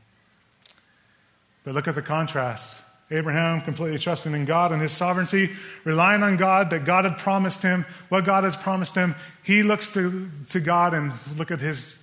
But 1.65 1.75
look 1.75 1.89
at 1.89 1.95
the 1.95 2.03
contrast. 2.03 2.83
Abraham 3.11 3.61
completely 3.61 3.99
trusting 3.99 4.33
in 4.35 4.47
God 4.47 4.73
and 4.73 4.83
his 4.83 4.93
sovereignty, 4.93 5.53
relying 5.85 6.25
on 6.25 6.37
God, 6.37 6.71
that 6.71 6.85
God 6.85 7.05
had 7.05 7.19
promised 7.19 7.63
him, 7.63 7.87
what 8.09 8.25
God 8.25 8.43
has 8.43 8.57
promised 8.57 8.97
him. 8.97 9.15
He 9.45 9.63
looks 9.63 9.93
to, 9.95 10.29
to 10.49 10.59
God 10.59 10.93
and 10.93 11.13
look 11.37 11.51
at 11.51 11.61
his 11.61 11.95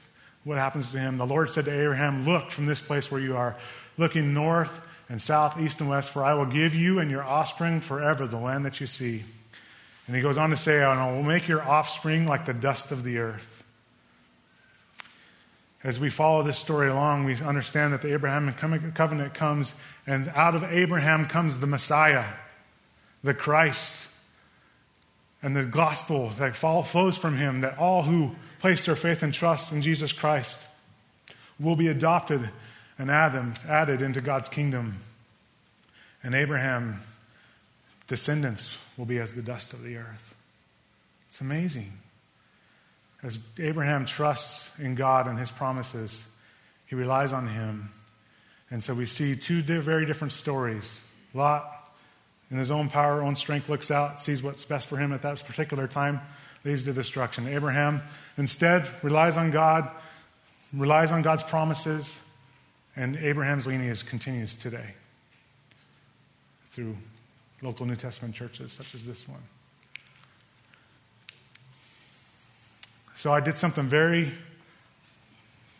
what 0.45 0.57
happens 0.57 0.89
to 0.89 0.99
him. 0.99 1.17
The 1.17 1.25
Lord 1.25 1.49
said 1.49 1.65
to 1.65 1.71
Abraham, 1.71 2.25
Look 2.25 2.51
from 2.51 2.65
this 2.65 2.81
place 2.81 3.11
where 3.11 3.21
you 3.21 3.35
are, 3.35 3.57
looking 3.97 4.33
north 4.33 4.81
and 5.09 5.21
south, 5.21 5.59
east, 5.59 5.79
and 5.79 5.89
west, 5.89 6.09
for 6.09 6.23
I 6.23 6.33
will 6.33 6.45
give 6.45 6.73
you 6.73 6.99
and 6.99 7.11
your 7.11 7.23
offspring 7.23 7.81
forever 7.81 8.25
the 8.25 8.37
land 8.37 8.65
that 8.65 8.79
you 8.79 8.87
see. 8.87 9.23
And 10.07 10.15
he 10.15 10.21
goes 10.21 10.37
on 10.37 10.49
to 10.49 10.57
say, 10.57 10.77
And 10.77 10.99
I 10.99 11.11
will 11.11 11.23
make 11.23 11.47
your 11.47 11.61
offspring 11.61 12.25
like 12.25 12.45
the 12.45 12.53
dust 12.53 12.91
of 12.91 13.03
the 13.03 13.19
earth. 13.19 13.63
As 15.83 15.99
we 15.99 16.09
follow 16.09 16.43
this 16.43 16.57
story 16.57 16.89
along, 16.89 17.25
we 17.25 17.35
understand 17.41 17.91
that 17.93 18.01
the 18.01 18.13
Abrahamic 18.13 18.57
covenant 18.57 19.33
comes, 19.33 19.73
and 20.07 20.29
out 20.29 20.55
of 20.55 20.63
Abraham 20.63 21.27
comes 21.27 21.59
the 21.59 21.67
Messiah, 21.67 22.25
the 23.21 23.33
Christ, 23.33 24.09
and 25.41 25.57
the 25.57 25.65
gospel 25.65 26.29
that 26.29 26.55
flows 26.55 27.17
from 27.17 27.35
him, 27.35 27.61
that 27.61 27.77
all 27.77 28.03
who 28.03 28.33
place 28.59 28.85
their 28.85 28.95
faith 28.95 29.23
and 29.23 29.33
trust 29.33 29.73
in 29.73 29.81
Jesus 29.81 30.13
Christ 30.13 30.59
will 31.59 31.75
be 31.75 31.89
adopted 31.89 32.49
and 32.97 33.09
Adam 33.09 33.53
added 33.67 34.01
into 34.01 34.21
God's 34.21 34.49
kingdom. 34.49 34.95
And 36.23 36.35
Abraham 36.35 36.97
descendants 38.07 38.77
will 38.97 39.05
be 39.05 39.19
as 39.19 39.33
the 39.33 39.41
dust 39.41 39.73
of 39.73 39.83
the 39.83 39.97
earth. 39.97 40.35
It's 41.29 41.41
amazing. 41.41 41.91
As 43.23 43.39
Abraham 43.59 44.05
trusts 44.05 44.77
in 44.79 44.95
God 44.95 45.27
and 45.27 45.39
his 45.39 45.49
promises, 45.49 46.23
he 46.85 46.95
relies 46.95 47.33
on 47.33 47.47
him. 47.47 47.89
And 48.69 48.83
so 48.83 48.93
we 48.93 49.05
see 49.05 49.35
two 49.35 49.61
very 49.61 50.05
different 50.05 50.33
stories. 50.33 51.01
Lot, 51.33 51.89
in 52.51 52.57
his 52.57 52.69
own 52.69 52.89
power, 52.89 53.21
own 53.21 53.35
strength, 53.35 53.69
looks 53.69 53.89
out, 53.89 54.21
sees 54.21 54.43
what's 54.43 54.65
best 54.65 54.87
for 54.87 54.97
him 54.97 55.11
at 55.11 55.21
that 55.23 55.43
particular 55.43 55.87
time, 55.87 56.21
leads 56.63 56.83
to 56.83 56.93
destruction. 56.93 57.47
Abraham, 57.47 58.01
instead, 58.37 58.87
relies 59.01 59.37
on 59.37 59.51
God, 59.51 59.89
relies 60.73 61.11
on 61.11 61.21
God's 61.23 61.43
promises, 61.43 62.19
and 62.95 63.15
Abraham's 63.17 63.67
lineage 63.67 64.05
continues 64.05 64.55
today 64.55 64.93
through 66.71 66.95
local 67.61 67.85
New 67.85 67.95
Testament 67.95 68.35
churches 68.35 68.71
such 68.71 68.95
as 68.95 69.05
this 69.05 69.27
one. 69.27 69.41
So 73.15 73.31
I 73.31 73.39
did 73.39 73.57
something 73.57 73.85
very 73.85 74.31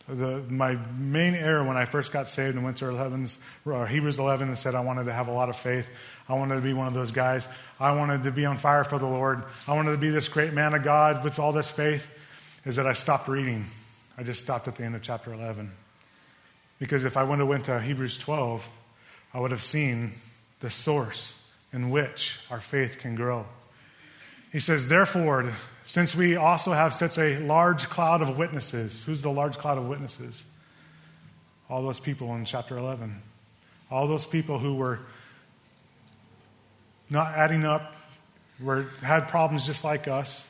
The, 0.08 0.44
my 0.50 0.78
main 0.98 1.34
error 1.34 1.64
when 1.64 1.78
I 1.78 1.86
first 1.86 2.12
got 2.12 2.28
saved 2.28 2.56
and 2.56 2.64
went 2.66 2.78
to 2.78 2.86
11's, 2.86 3.38
uh, 3.66 3.86
Hebrews 3.86 4.20
11 4.20 4.50
and 4.50 4.58
said 4.58 4.76
I 4.76 4.82
wanted 4.82 5.06
to 5.06 5.14
have 5.14 5.30
a 5.30 5.32
lot 5.32 5.48
of 5.48 5.56
faith. 5.56 5.90
I 6.28 6.34
wanted 6.34 6.56
to 6.56 6.62
be 6.62 6.74
one 6.74 6.88
of 6.88 6.94
those 6.94 7.12
guys. 7.12 7.48
I 7.80 7.96
wanted 7.96 8.24
to 8.24 8.32
be 8.32 8.46
on 8.46 8.58
fire 8.58 8.84
for 8.84 9.00
the 9.00 9.08
Lord. 9.08 9.44
I 9.66 9.74
wanted 9.74 9.92
to 9.92 9.98
be 9.98 10.10
this 10.10 10.28
great 10.28 10.52
man 10.52 10.74
of 10.74 10.84
God 10.84 11.24
with 11.24 11.40
all 11.40 11.54
this 11.54 11.70
faith. 11.70 12.08
Is 12.66 12.76
that 12.76 12.88
I 12.88 12.94
stopped 12.94 13.28
reading. 13.28 13.66
I 14.18 14.24
just 14.24 14.42
stopped 14.42 14.68
at 14.68 14.76
the 14.76 14.84
end 14.84 14.96
of 14.96 15.02
chapter 15.02 15.34
11. 15.34 15.72
Because 16.84 17.06
if 17.06 17.16
I 17.16 17.24
would 17.24 17.40
have 17.40 17.48
went 17.48 17.64
to 17.66 17.80
Hebrews 17.80 18.18
12, 18.18 18.70
I 19.34 19.40
would 19.40 19.52
have 19.52 19.62
seen 19.62 20.12
the 20.60 20.70
source 20.70 21.34
in 21.72 21.92
which 21.92 22.42
our 22.52 22.60
faith 22.60 22.98
can 23.00 23.16
grow. 23.16 23.46
He 24.52 24.60
says, 24.60 24.90
Therefore, 24.90 25.54
since 25.86 26.14
we 26.14 26.36
also 26.36 26.74
have 26.74 26.94
such 26.94 27.18
a 27.18 27.40
large 27.40 27.86
cloud 27.86 28.22
of 28.22 28.38
witnesses, 28.38 29.02
who's 29.06 29.22
the 29.22 29.32
large 29.32 29.58
cloud 29.58 29.78
of 29.78 29.88
witnesses? 29.88 30.44
All 31.70 31.82
those 31.84 32.02
people 32.02 32.36
in 32.36 32.44
chapter 32.44 32.78
11. 32.78 33.16
All 33.90 34.06
those 34.06 34.26
people 34.26 34.60
who 34.60 34.76
were 34.76 35.00
not 37.10 37.34
adding 37.34 37.64
up, 37.64 37.96
were, 38.60 38.88
had 39.02 39.30
problems 39.30 39.66
just 39.66 39.86
like 39.86 40.10
us, 40.10 40.46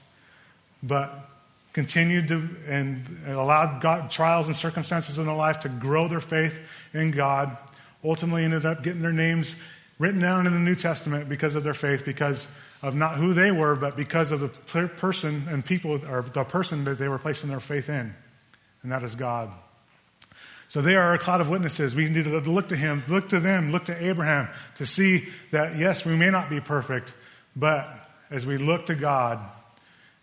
but 0.82 1.30
continued 1.73 2.27
to 2.27 2.47
and 2.67 3.03
allowed 3.27 3.81
God, 3.81 4.12
trials 4.12 4.47
and 4.47 4.55
circumstances 4.55 5.17
in 5.17 5.25
their 5.25 5.36
life 5.36 5.59
to 5.62 5.69
grow 5.69 6.07
their 6.07 6.21
faith 6.21 6.59
in 6.93 7.12
God. 7.12 7.57
Ultimately, 8.03 8.43
ended 8.43 8.65
up 8.65 8.83
getting 8.83 9.01
their 9.01 9.12
names 9.12 9.55
written 9.97 10.21
down 10.21 10.47
in 10.47 10.53
the 10.53 10.59
New 10.59 10.75
Testament 10.75 11.27
because 11.27 11.55
of 11.55 11.63
their 11.63 11.73
faith, 11.73 12.05
because 12.05 12.47
of 12.81 12.95
not 12.95 13.15
who 13.15 13.33
they 13.33 13.51
were, 13.51 13.75
but 13.75 13.95
because 13.95 14.31
of 14.31 14.41
the 14.41 14.88
person 14.88 15.43
and 15.49 15.65
people, 15.65 15.99
or 16.07 16.21
the 16.21 16.43
person 16.43 16.83
that 16.83 16.97
they 16.97 17.07
were 17.07 17.17
placing 17.17 17.49
their 17.49 17.59
faith 17.59 17.89
in, 17.89 18.13
and 18.83 18.91
that 18.91 19.03
is 19.03 19.15
God. 19.15 19.49
So 20.67 20.81
they 20.81 20.95
are 20.95 21.13
a 21.13 21.17
cloud 21.17 21.39
of 21.39 21.49
witnesses. 21.49 21.95
We 21.95 22.09
need 22.09 22.25
to 22.25 22.39
look 22.39 22.69
to 22.69 22.75
him, 22.75 23.03
look 23.07 23.29
to 23.29 23.39
them, 23.39 23.71
look 23.71 23.86
to 23.86 24.05
Abraham 24.05 24.49
to 24.77 24.86
see 24.86 25.27
that, 25.51 25.77
yes, 25.77 26.05
we 26.05 26.15
may 26.15 26.29
not 26.29 26.49
be 26.49 26.59
perfect, 26.59 27.13
but 27.55 27.88
as 28.29 28.45
we 28.45 28.57
look 28.57 28.88
to 28.88 28.95
God, 28.95 29.39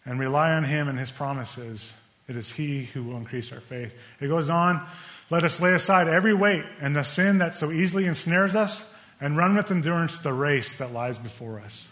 and 0.05 0.19
rely 0.19 0.53
on 0.53 0.65
Him 0.65 0.89
and 0.89 0.99
His 0.99 1.11
promises, 1.11 1.95
it 2.29 2.37
is 2.37 2.51
He 2.51 2.85
who 2.85 3.03
will 3.03 3.17
increase 3.17 3.53
our 3.53 3.61
faith. 3.61 3.95
It 4.21 4.29
goes 4.29 4.51
on, 4.51 4.85
let 5.31 5.45
us 5.45 5.61
lay 5.61 5.73
aside 5.73 6.09
every 6.09 6.35
weight 6.35 6.65
and 6.81 6.95
the 6.95 7.03
sin 7.03 7.39
that 7.39 7.57
so 7.57 7.71
easily 7.71 8.07
ensnares 8.07 8.57
us 8.57 8.95
and 9.21 9.37
run 9.37 9.57
with 9.57 9.71
endurance 9.71 10.19
the 10.19 10.33
race 10.33 10.77
that 10.77 10.93
lies 10.93 11.19
before 11.19 11.61
us. 11.61 11.89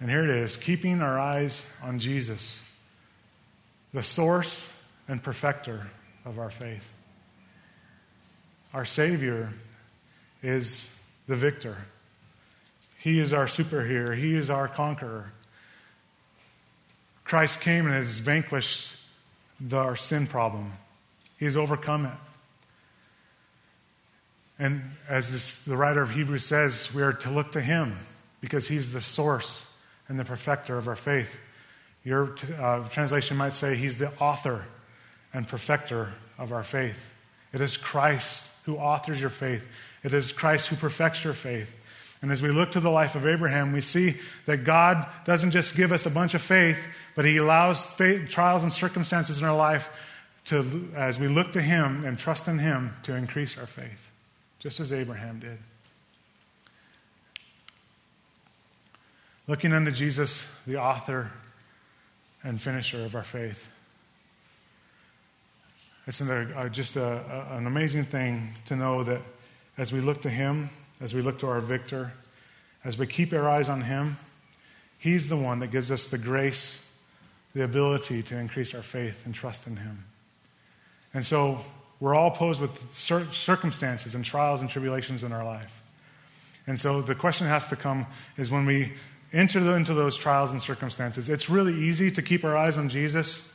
And 0.00 0.10
here 0.10 0.24
it 0.24 0.30
is 0.30 0.56
keeping 0.56 1.02
our 1.02 1.18
eyes 1.18 1.66
on 1.82 1.98
Jesus, 1.98 2.62
the 3.92 4.02
source 4.02 4.68
and 5.08 5.22
perfecter 5.22 5.86
of 6.24 6.38
our 6.38 6.50
faith. 6.50 6.90
Our 8.72 8.84
Savior 8.84 9.50
is 10.42 10.94
the 11.26 11.36
victor. 11.36 11.76
He 12.98 13.18
is 13.18 13.32
our 13.32 13.46
superhero. 13.46 14.16
He 14.16 14.34
is 14.34 14.50
our 14.50 14.68
conqueror. 14.68 15.32
Christ 17.30 17.60
came 17.60 17.86
and 17.86 17.94
has 17.94 18.18
vanquished 18.18 18.96
the, 19.60 19.76
our 19.76 19.94
sin 19.94 20.26
problem. 20.26 20.72
He 21.38 21.44
has 21.44 21.56
overcome 21.56 22.06
it. 22.06 22.12
And 24.58 24.82
as 25.08 25.30
this, 25.30 25.62
the 25.62 25.76
writer 25.76 26.02
of 26.02 26.10
Hebrews 26.10 26.44
says, 26.44 26.92
we 26.92 27.02
are 27.02 27.12
to 27.12 27.30
look 27.30 27.52
to 27.52 27.60
him 27.60 27.96
because 28.40 28.66
he's 28.66 28.90
the 28.90 29.00
source 29.00 29.64
and 30.08 30.18
the 30.18 30.24
perfecter 30.24 30.76
of 30.76 30.88
our 30.88 30.96
faith. 30.96 31.38
Your 32.02 32.34
uh, 32.58 32.88
translation 32.88 33.36
might 33.36 33.54
say 33.54 33.76
he's 33.76 33.96
the 33.96 34.10
author 34.18 34.64
and 35.32 35.46
perfecter 35.46 36.12
of 36.36 36.52
our 36.52 36.64
faith. 36.64 37.12
It 37.52 37.60
is 37.60 37.76
Christ 37.76 38.50
who 38.64 38.76
authors 38.76 39.20
your 39.20 39.30
faith, 39.30 39.62
it 40.02 40.12
is 40.12 40.32
Christ 40.32 40.66
who 40.66 40.74
perfects 40.74 41.22
your 41.22 41.34
faith. 41.34 41.76
And 42.22 42.30
as 42.30 42.42
we 42.42 42.50
look 42.50 42.72
to 42.72 42.80
the 42.80 42.90
life 42.90 43.14
of 43.14 43.26
Abraham, 43.26 43.72
we 43.72 43.80
see 43.80 44.16
that 44.44 44.64
God 44.64 45.06
doesn't 45.24 45.52
just 45.52 45.74
give 45.74 45.90
us 45.90 46.04
a 46.04 46.10
bunch 46.10 46.34
of 46.34 46.42
faith, 46.42 46.78
but 47.20 47.26
He 47.26 47.36
allows 47.36 47.84
faith, 47.84 48.30
trials 48.30 48.62
and 48.62 48.72
circumstances 48.72 49.40
in 49.40 49.44
our 49.44 49.54
life 49.54 49.90
to, 50.46 50.88
as 50.96 51.20
we 51.20 51.28
look 51.28 51.52
to 51.52 51.60
Him 51.60 52.02
and 52.06 52.18
trust 52.18 52.48
in 52.48 52.58
Him, 52.58 52.94
to 53.02 53.14
increase 53.14 53.58
our 53.58 53.66
faith, 53.66 54.10
just 54.58 54.80
as 54.80 54.90
Abraham 54.90 55.38
did. 55.38 55.58
Looking 59.46 59.74
unto 59.74 59.90
Jesus, 59.90 60.48
the 60.66 60.78
author 60.78 61.30
and 62.42 62.58
finisher 62.58 63.04
of 63.04 63.14
our 63.14 63.22
faith. 63.22 63.70
It's 66.06 66.22
just 66.72 66.96
a, 66.96 67.02
a, 67.50 67.58
an 67.58 67.66
amazing 67.66 68.04
thing 68.04 68.54
to 68.64 68.76
know 68.76 69.04
that 69.04 69.20
as 69.76 69.92
we 69.92 70.00
look 70.00 70.22
to 70.22 70.30
Him, 70.30 70.70
as 71.02 71.12
we 71.12 71.20
look 71.20 71.38
to 71.40 71.48
our 71.48 71.60
victor, 71.60 72.14
as 72.82 72.96
we 72.96 73.06
keep 73.06 73.34
our 73.34 73.46
eyes 73.46 73.68
on 73.68 73.82
him, 73.82 74.16
he's 74.98 75.28
the 75.28 75.36
one 75.36 75.60
that 75.60 75.70
gives 75.70 75.90
us 75.90 76.06
the 76.06 76.16
grace, 76.16 76.79
the 77.54 77.64
ability 77.64 78.22
to 78.22 78.36
increase 78.36 78.74
our 78.74 78.82
faith 78.82 79.26
and 79.26 79.34
trust 79.34 79.66
in 79.66 79.76
him. 79.76 80.04
And 81.12 81.26
so 81.26 81.60
we're 81.98 82.14
all 82.14 82.30
posed 82.30 82.60
with 82.60 82.92
circumstances 82.92 84.14
and 84.14 84.24
trials 84.24 84.60
and 84.60 84.70
tribulations 84.70 85.22
in 85.22 85.32
our 85.32 85.44
life. 85.44 85.82
And 86.66 86.78
so 86.78 87.02
the 87.02 87.14
question 87.14 87.46
has 87.46 87.66
to 87.68 87.76
come 87.76 88.06
is 88.36 88.50
when 88.50 88.66
we 88.66 88.92
enter 89.32 89.76
into 89.76 89.94
those 89.94 90.16
trials 90.16 90.50
and 90.52 90.62
circumstances, 90.62 91.28
it's 91.28 91.50
really 91.50 91.74
easy 91.74 92.10
to 92.12 92.22
keep 92.22 92.44
our 92.44 92.56
eyes 92.56 92.78
on 92.78 92.88
Jesus. 92.88 93.52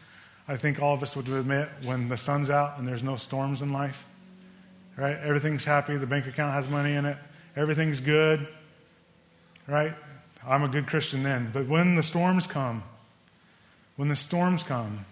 I 0.47 0.58
think 0.58 0.81
all 0.81 0.93
of 0.93 1.01
us 1.01 1.15
would 1.15 1.27
admit 1.27 1.69
when 1.84 2.10
the 2.10 2.17
sun's 2.17 2.49
out 2.49 2.77
and 2.77 2.88
there's 2.88 3.03
no 3.03 3.15
storms 3.15 3.62
in 3.62 3.73
life, 3.73 4.05
right? 4.97 5.17
Everything's 5.17 5.65
happy, 5.65 5.97
the 5.97 6.05
bank 6.05 6.27
account 6.27 6.53
has 6.53 6.67
money 6.67 6.93
in 6.93 7.05
it, 7.05 7.17
everything's 7.55 7.99
good, 7.99 8.47
right? 9.67 9.93
I'm 10.45 10.63
a 10.63 10.67
good 10.67 10.86
Christian 10.86 11.23
then. 11.23 11.49
But 11.51 11.67
when 11.67 11.95
the 11.95 12.03
storms 12.03 12.45
come, 12.45 12.84
when 13.95 14.08
the 14.08 14.15
storms 14.15 14.63
come, 14.63 15.05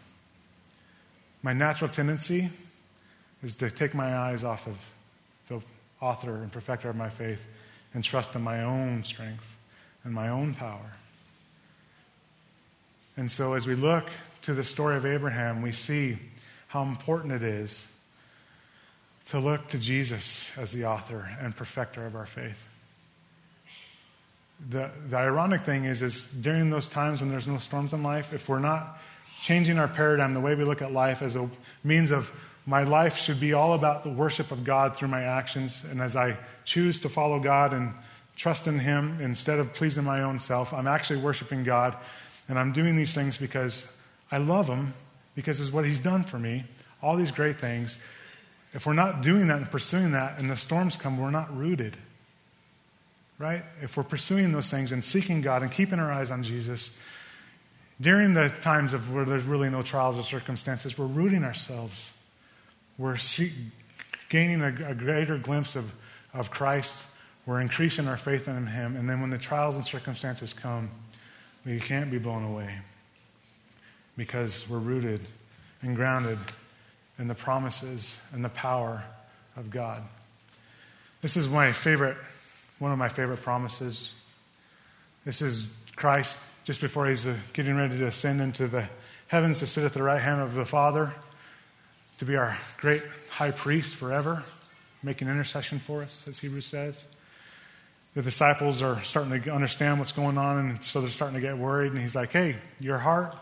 my 1.41 1.53
natural 1.53 1.89
tendency 1.89 2.49
is 3.41 3.55
to 3.57 3.69
take 3.69 3.93
my 3.93 4.15
eyes 4.15 4.43
off 4.43 4.67
of 4.67 4.89
the 5.47 5.61
author 6.01 6.35
and 6.35 6.51
perfecter 6.51 6.89
of 6.89 6.95
my 6.95 7.09
faith 7.09 7.45
and 7.93 8.03
trust 8.03 8.35
in 8.35 8.41
my 8.41 8.63
own 8.63 9.03
strength 9.03 9.55
and 10.03 10.13
my 10.13 10.29
own 10.29 10.53
power. 10.53 10.93
And 13.15 13.29
so, 13.29 13.53
as 13.53 13.67
we 13.67 13.75
look 13.75 14.09
to 14.43 14.53
the 14.53 14.63
story 14.63 14.97
of 14.97 15.05
Abraham, 15.05 15.61
we 15.61 15.71
see 15.71 16.17
how 16.67 16.83
important 16.83 17.33
it 17.33 17.43
is 17.43 17.87
to 19.27 19.39
look 19.39 19.67
to 19.69 19.79
Jesus 19.79 20.51
as 20.57 20.71
the 20.71 20.85
author 20.85 21.29
and 21.39 21.55
perfecter 21.55 22.05
of 22.05 22.15
our 22.15 22.25
faith. 22.25 22.67
The, 24.69 24.89
the 25.09 25.17
ironic 25.17 25.61
thing 25.61 25.85
is, 25.85 26.01
is 26.01 26.29
during 26.31 26.69
those 26.69 26.87
times 26.87 27.21
when 27.21 27.29
there's 27.29 27.47
no 27.47 27.57
storms 27.57 27.93
in 27.93 28.01
life, 28.03 28.33
if 28.33 28.47
we're 28.47 28.59
not 28.59 28.99
changing 29.41 29.77
our 29.77 29.89
paradigm, 29.89 30.33
the 30.33 30.39
way 30.39 30.55
we 30.55 30.63
look 30.63 30.81
at 30.81 30.91
life 30.91 31.21
as 31.21 31.35
a 31.35 31.49
means 31.83 32.11
of 32.11 32.31
my 32.65 32.83
life 32.83 33.17
should 33.17 33.39
be 33.39 33.53
all 33.53 33.73
about 33.73 34.03
the 34.03 34.09
worship 34.09 34.51
of 34.51 34.63
God 34.63 34.95
through 34.95 35.09
my 35.09 35.23
actions, 35.23 35.83
and 35.89 36.01
as 36.01 36.15
I 36.15 36.37
choose 36.63 37.01
to 37.01 37.09
follow 37.09 37.39
God 37.39 37.73
and 37.73 37.93
trust 38.37 38.67
in 38.67 38.79
Him 38.79 39.19
instead 39.19 39.59
of 39.59 39.73
pleasing 39.73 40.05
my 40.05 40.21
own 40.21 40.39
self, 40.39 40.73
I'm 40.73 40.87
actually 40.87 41.19
worshiping 41.19 41.63
God, 41.63 41.97
and 42.47 42.57
I'm 42.57 42.71
doing 42.71 42.95
these 42.95 43.13
things 43.13 43.37
because 43.37 43.93
I 44.31 44.37
love 44.37 44.67
Him, 44.67 44.93
because 45.35 45.59
it's 45.59 45.73
what 45.73 45.85
He's 45.85 45.99
done 45.99 46.23
for 46.23 46.39
me, 46.39 46.63
all 47.01 47.17
these 47.17 47.31
great 47.31 47.59
things. 47.59 47.97
If 48.73 48.85
we're 48.85 48.93
not 48.93 49.21
doing 49.21 49.47
that 49.47 49.57
and 49.57 49.69
pursuing 49.69 50.11
that, 50.13 50.39
and 50.39 50.49
the 50.49 50.55
storms 50.55 50.95
come, 50.95 51.17
we're 51.17 51.31
not 51.31 51.55
rooted. 51.55 51.97
Right? 53.39 53.63
If 53.81 53.97
we're 53.97 54.03
pursuing 54.03 54.51
those 54.51 54.69
things 54.69 54.91
and 54.91 55.03
seeking 55.03 55.41
God 55.41 55.63
and 55.63 55.71
keeping 55.71 55.99
our 55.99 56.11
eyes 56.11 56.31
on 56.31 56.43
Jesus, 56.43 56.95
during 57.99 58.33
the 58.33 58.49
times 58.49 58.93
of 58.93 59.13
where 59.13 59.25
there's 59.25 59.45
really 59.45 59.69
no 59.69 59.81
trials 59.81 60.17
or 60.17 60.23
circumstances, 60.23 60.97
we're 60.97 61.05
rooting 61.05 61.43
ourselves. 61.43 62.11
We're 62.97 63.17
gaining 64.29 64.61
a, 64.61 64.91
a 64.91 64.95
greater 64.95 65.37
glimpse 65.37 65.75
of, 65.75 65.91
of 66.33 66.51
Christ. 66.51 67.05
We're 67.45 67.61
increasing 67.61 68.07
our 68.07 68.17
faith 68.17 68.47
in 68.47 68.67
Him. 68.67 68.95
And 68.95 69.09
then 69.09 69.21
when 69.21 69.29
the 69.29 69.37
trials 69.37 69.75
and 69.75 69.85
circumstances 69.85 70.53
come, 70.53 70.89
we 71.65 71.79
can't 71.79 72.11
be 72.11 72.17
blown 72.17 72.43
away 72.43 72.79
because 74.17 74.67
we're 74.69 74.79
rooted 74.79 75.21
and 75.81 75.95
grounded 75.95 76.39
in 77.19 77.27
the 77.27 77.35
promises 77.35 78.19
and 78.31 78.43
the 78.43 78.49
power 78.49 79.03
of 79.55 79.69
God. 79.69 80.03
This 81.21 81.37
is 81.37 81.47
my 81.47 81.71
favorite, 81.71 82.17
one 82.79 82.91
of 82.91 82.97
my 82.97 83.09
favorite 83.09 83.41
promises. 83.41 84.11
This 85.25 85.41
is 85.41 85.67
Christ 85.95 86.39
just 86.63 86.81
before 86.81 87.07
he's 87.07 87.25
uh, 87.25 87.35
getting 87.53 87.75
ready 87.75 87.97
to 87.97 88.05
ascend 88.05 88.41
into 88.41 88.67
the 88.67 88.87
heavens 89.27 89.59
to 89.59 89.67
sit 89.67 89.83
at 89.83 89.93
the 89.93 90.03
right 90.03 90.21
hand 90.21 90.41
of 90.41 90.53
the 90.53 90.65
Father, 90.65 91.13
to 92.19 92.25
be 92.25 92.35
our 92.35 92.57
great 92.77 93.01
high 93.29 93.51
priest 93.51 93.95
forever, 93.95 94.43
making 95.01 95.27
intercession 95.27 95.79
for 95.79 96.01
us, 96.01 96.27
as 96.27 96.39
Hebrews 96.39 96.65
says. 96.65 97.05
The 98.15 98.21
disciples 98.21 98.81
are 98.81 99.03
starting 99.03 99.41
to 99.41 99.51
understand 99.51 99.99
what's 99.99 100.11
going 100.11 100.37
on, 100.37 100.57
and 100.57 100.83
so 100.83 101.01
they're 101.01 101.09
starting 101.09 101.35
to 101.35 101.41
get 101.41 101.57
worried. 101.57 101.91
And 101.91 102.01
he's 102.01 102.15
like, 102.15 102.31
Hey, 102.31 102.55
your 102.79 102.99
heart 102.99 103.35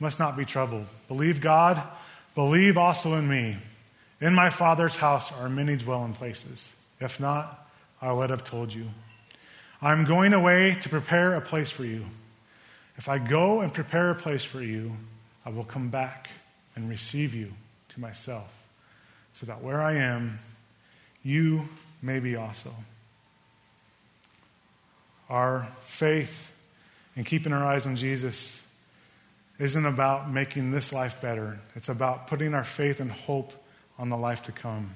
must 0.00 0.18
not 0.18 0.36
be 0.36 0.44
troubled. 0.44 0.86
Believe 1.08 1.40
God 1.40 1.82
Believe 2.34 2.76
also 2.76 3.14
in 3.14 3.28
me. 3.28 3.56
In 4.20 4.34
my 4.34 4.50
Father's 4.50 4.96
house 4.96 5.32
are 5.32 5.48
many 5.48 5.76
dwelling 5.76 6.14
places. 6.14 6.72
If 7.00 7.20
not, 7.20 7.63
I 8.04 8.12
would 8.12 8.28
have 8.28 8.44
told 8.44 8.72
you. 8.72 8.90
I'm 9.80 10.04
going 10.04 10.34
away 10.34 10.76
to 10.82 10.88
prepare 10.90 11.34
a 11.34 11.40
place 11.40 11.70
for 11.70 11.86
you. 11.86 12.04
If 12.98 13.08
I 13.08 13.18
go 13.18 13.62
and 13.62 13.72
prepare 13.72 14.10
a 14.10 14.14
place 14.14 14.44
for 14.44 14.62
you, 14.62 14.96
I 15.46 15.48
will 15.48 15.64
come 15.64 15.88
back 15.88 16.28
and 16.76 16.90
receive 16.90 17.34
you 17.34 17.54
to 17.88 18.00
myself, 18.00 18.62
so 19.32 19.46
that 19.46 19.62
where 19.62 19.80
I 19.80 19.94
am, 19.94 20.38
you 21.22 21.66
may 22.02 22.20
be 22.20 22.36
also. 22.36 22.70
Our 25.30 25.66
faith 25.80 26.50
in 27.16 27.24
keeping 27.24 27.54
our 27.54 27.64
eyes 27.64 27.86
on 27.86 27.96
Jesus 27.96 28.66
isn't 29.58 29.86
about 29.86 30.30
making 30.30 30.72
this 30.72 30.92
life 30.92 31.22
better. 31.22 31.58
It's 31.74 31.88
about 31.88 32.26
putting 32.26 32.52
our 32.52 32.64
faith 32.64 33.00
and 33.00 33.10
hope 33.10 33.52
on 33.98 34.10
the 34.10 34.16
life 34.16 34.42
to 34.42 34.52
come 34.52 34.94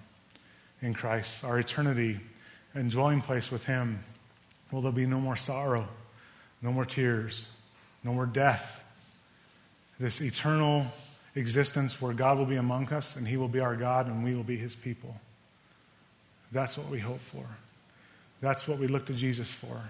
in 0.83 0.93
Christ, 0.93 1.43
our 1.43 1.59
eternity 1.59 2.21
and 2.79 2.91
dwelling 2.91 3.21
place 3.21 3.51
with 3.51 3.67
Him. 3.67 3.99
Will 4.71 4.83
there 4.83 4.93
be 4.93 5.07
no 5.07 5.21
more 5.21 5.37
sorrow, 5.37 5.89
no 6.63 6.71
more 6.71 6.85
tears, 6.85 7.47
no 8.05 8.13
more 8.13 8.27
death? 8.27 8.85
This 9.99 10.21
eternal 10.21 10.87
existence 11.35 12.01
where 12.01 12.13
God 12.13 12.39
will 12.39 12.47
be 12.47 12.57
among 12.57 12.93
us 12.93 13.17
and 13.17 13.27
He 13.27 13.37
will 13.37 13.49
be 13.49 13.61
our 13.61 13.77
God 13.77 14.07
and 14.07 14.23
we 14.23 14.35
will 14.35 14.45
be 14.45 14.57
His 14.57 14.77
people. 14.77 15.17
That's 16.53 16.79
what 16.79 16.89
we 16.89 17.01
hope 17.01 17.21
for. 17.21 17.45
That's 18.41 18.69
what 18.69 18.79
we 18.79 18.87
look 18.87 19.07
to 19.07 19.15
Jesus 19.15 19.51
for 19.51 19.81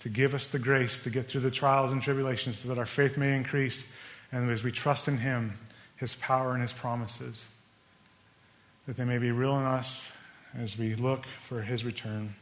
to 0.00 0.08
give 0.08 0.34
us 0.34 0.46
the 0.46 0.58
grace 0.58 1.00
to 1.00 1.10
get 1.10 1.26
through 1.26 1.40
the 1.40 1.50
trials 1.50 1.92
and 1.92 2.02
tribulations 2.02 2.60
so 2.60 2.68
that 2.68 2.78
our 2.78 2.86
faith 2.86 3.16
may 3.16 3.34
increase 3.34 3.86
and 4.32 4.50
as 4.50 4.64
we 4.64 4.72
trust 4.72 5.06
in 5.06 5.18
Him, 5.18 5.52
His 5.96 6.14
power 6.14 6.52
and 6.52 6.62
His 6.62 6.72
promises, 6.72 7.46
that 8.86 8.96
they 8.96 9.04
may 9.04 9.18
be 9.18 9.30
real 9.30 9.58
in 9.58 9.64
us 9.64 10.10
as 10.60 10.78
we 10.78 10.94
look 10.94 11.26
for 11.40 11.62
His 11.62 11.84
return 11.84 12.34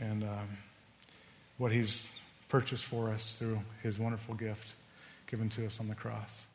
and 0.00 0.22
um, 0.24 0.48
what 1.58 1.72
He's 1.72 2.18
purchased 2.48 2.84
for 2.84 3.10
us 3.10 3.36
through 3.36 3.60
His 3.82 3.98
wonderful 3.98 4.34
gift 4.34 4.74
given 5.26 5.48
to 5.50 5.66
us 5.66 5.80
on 5.80 5.88
the 5.88 5.94
cross. 5.94 6.46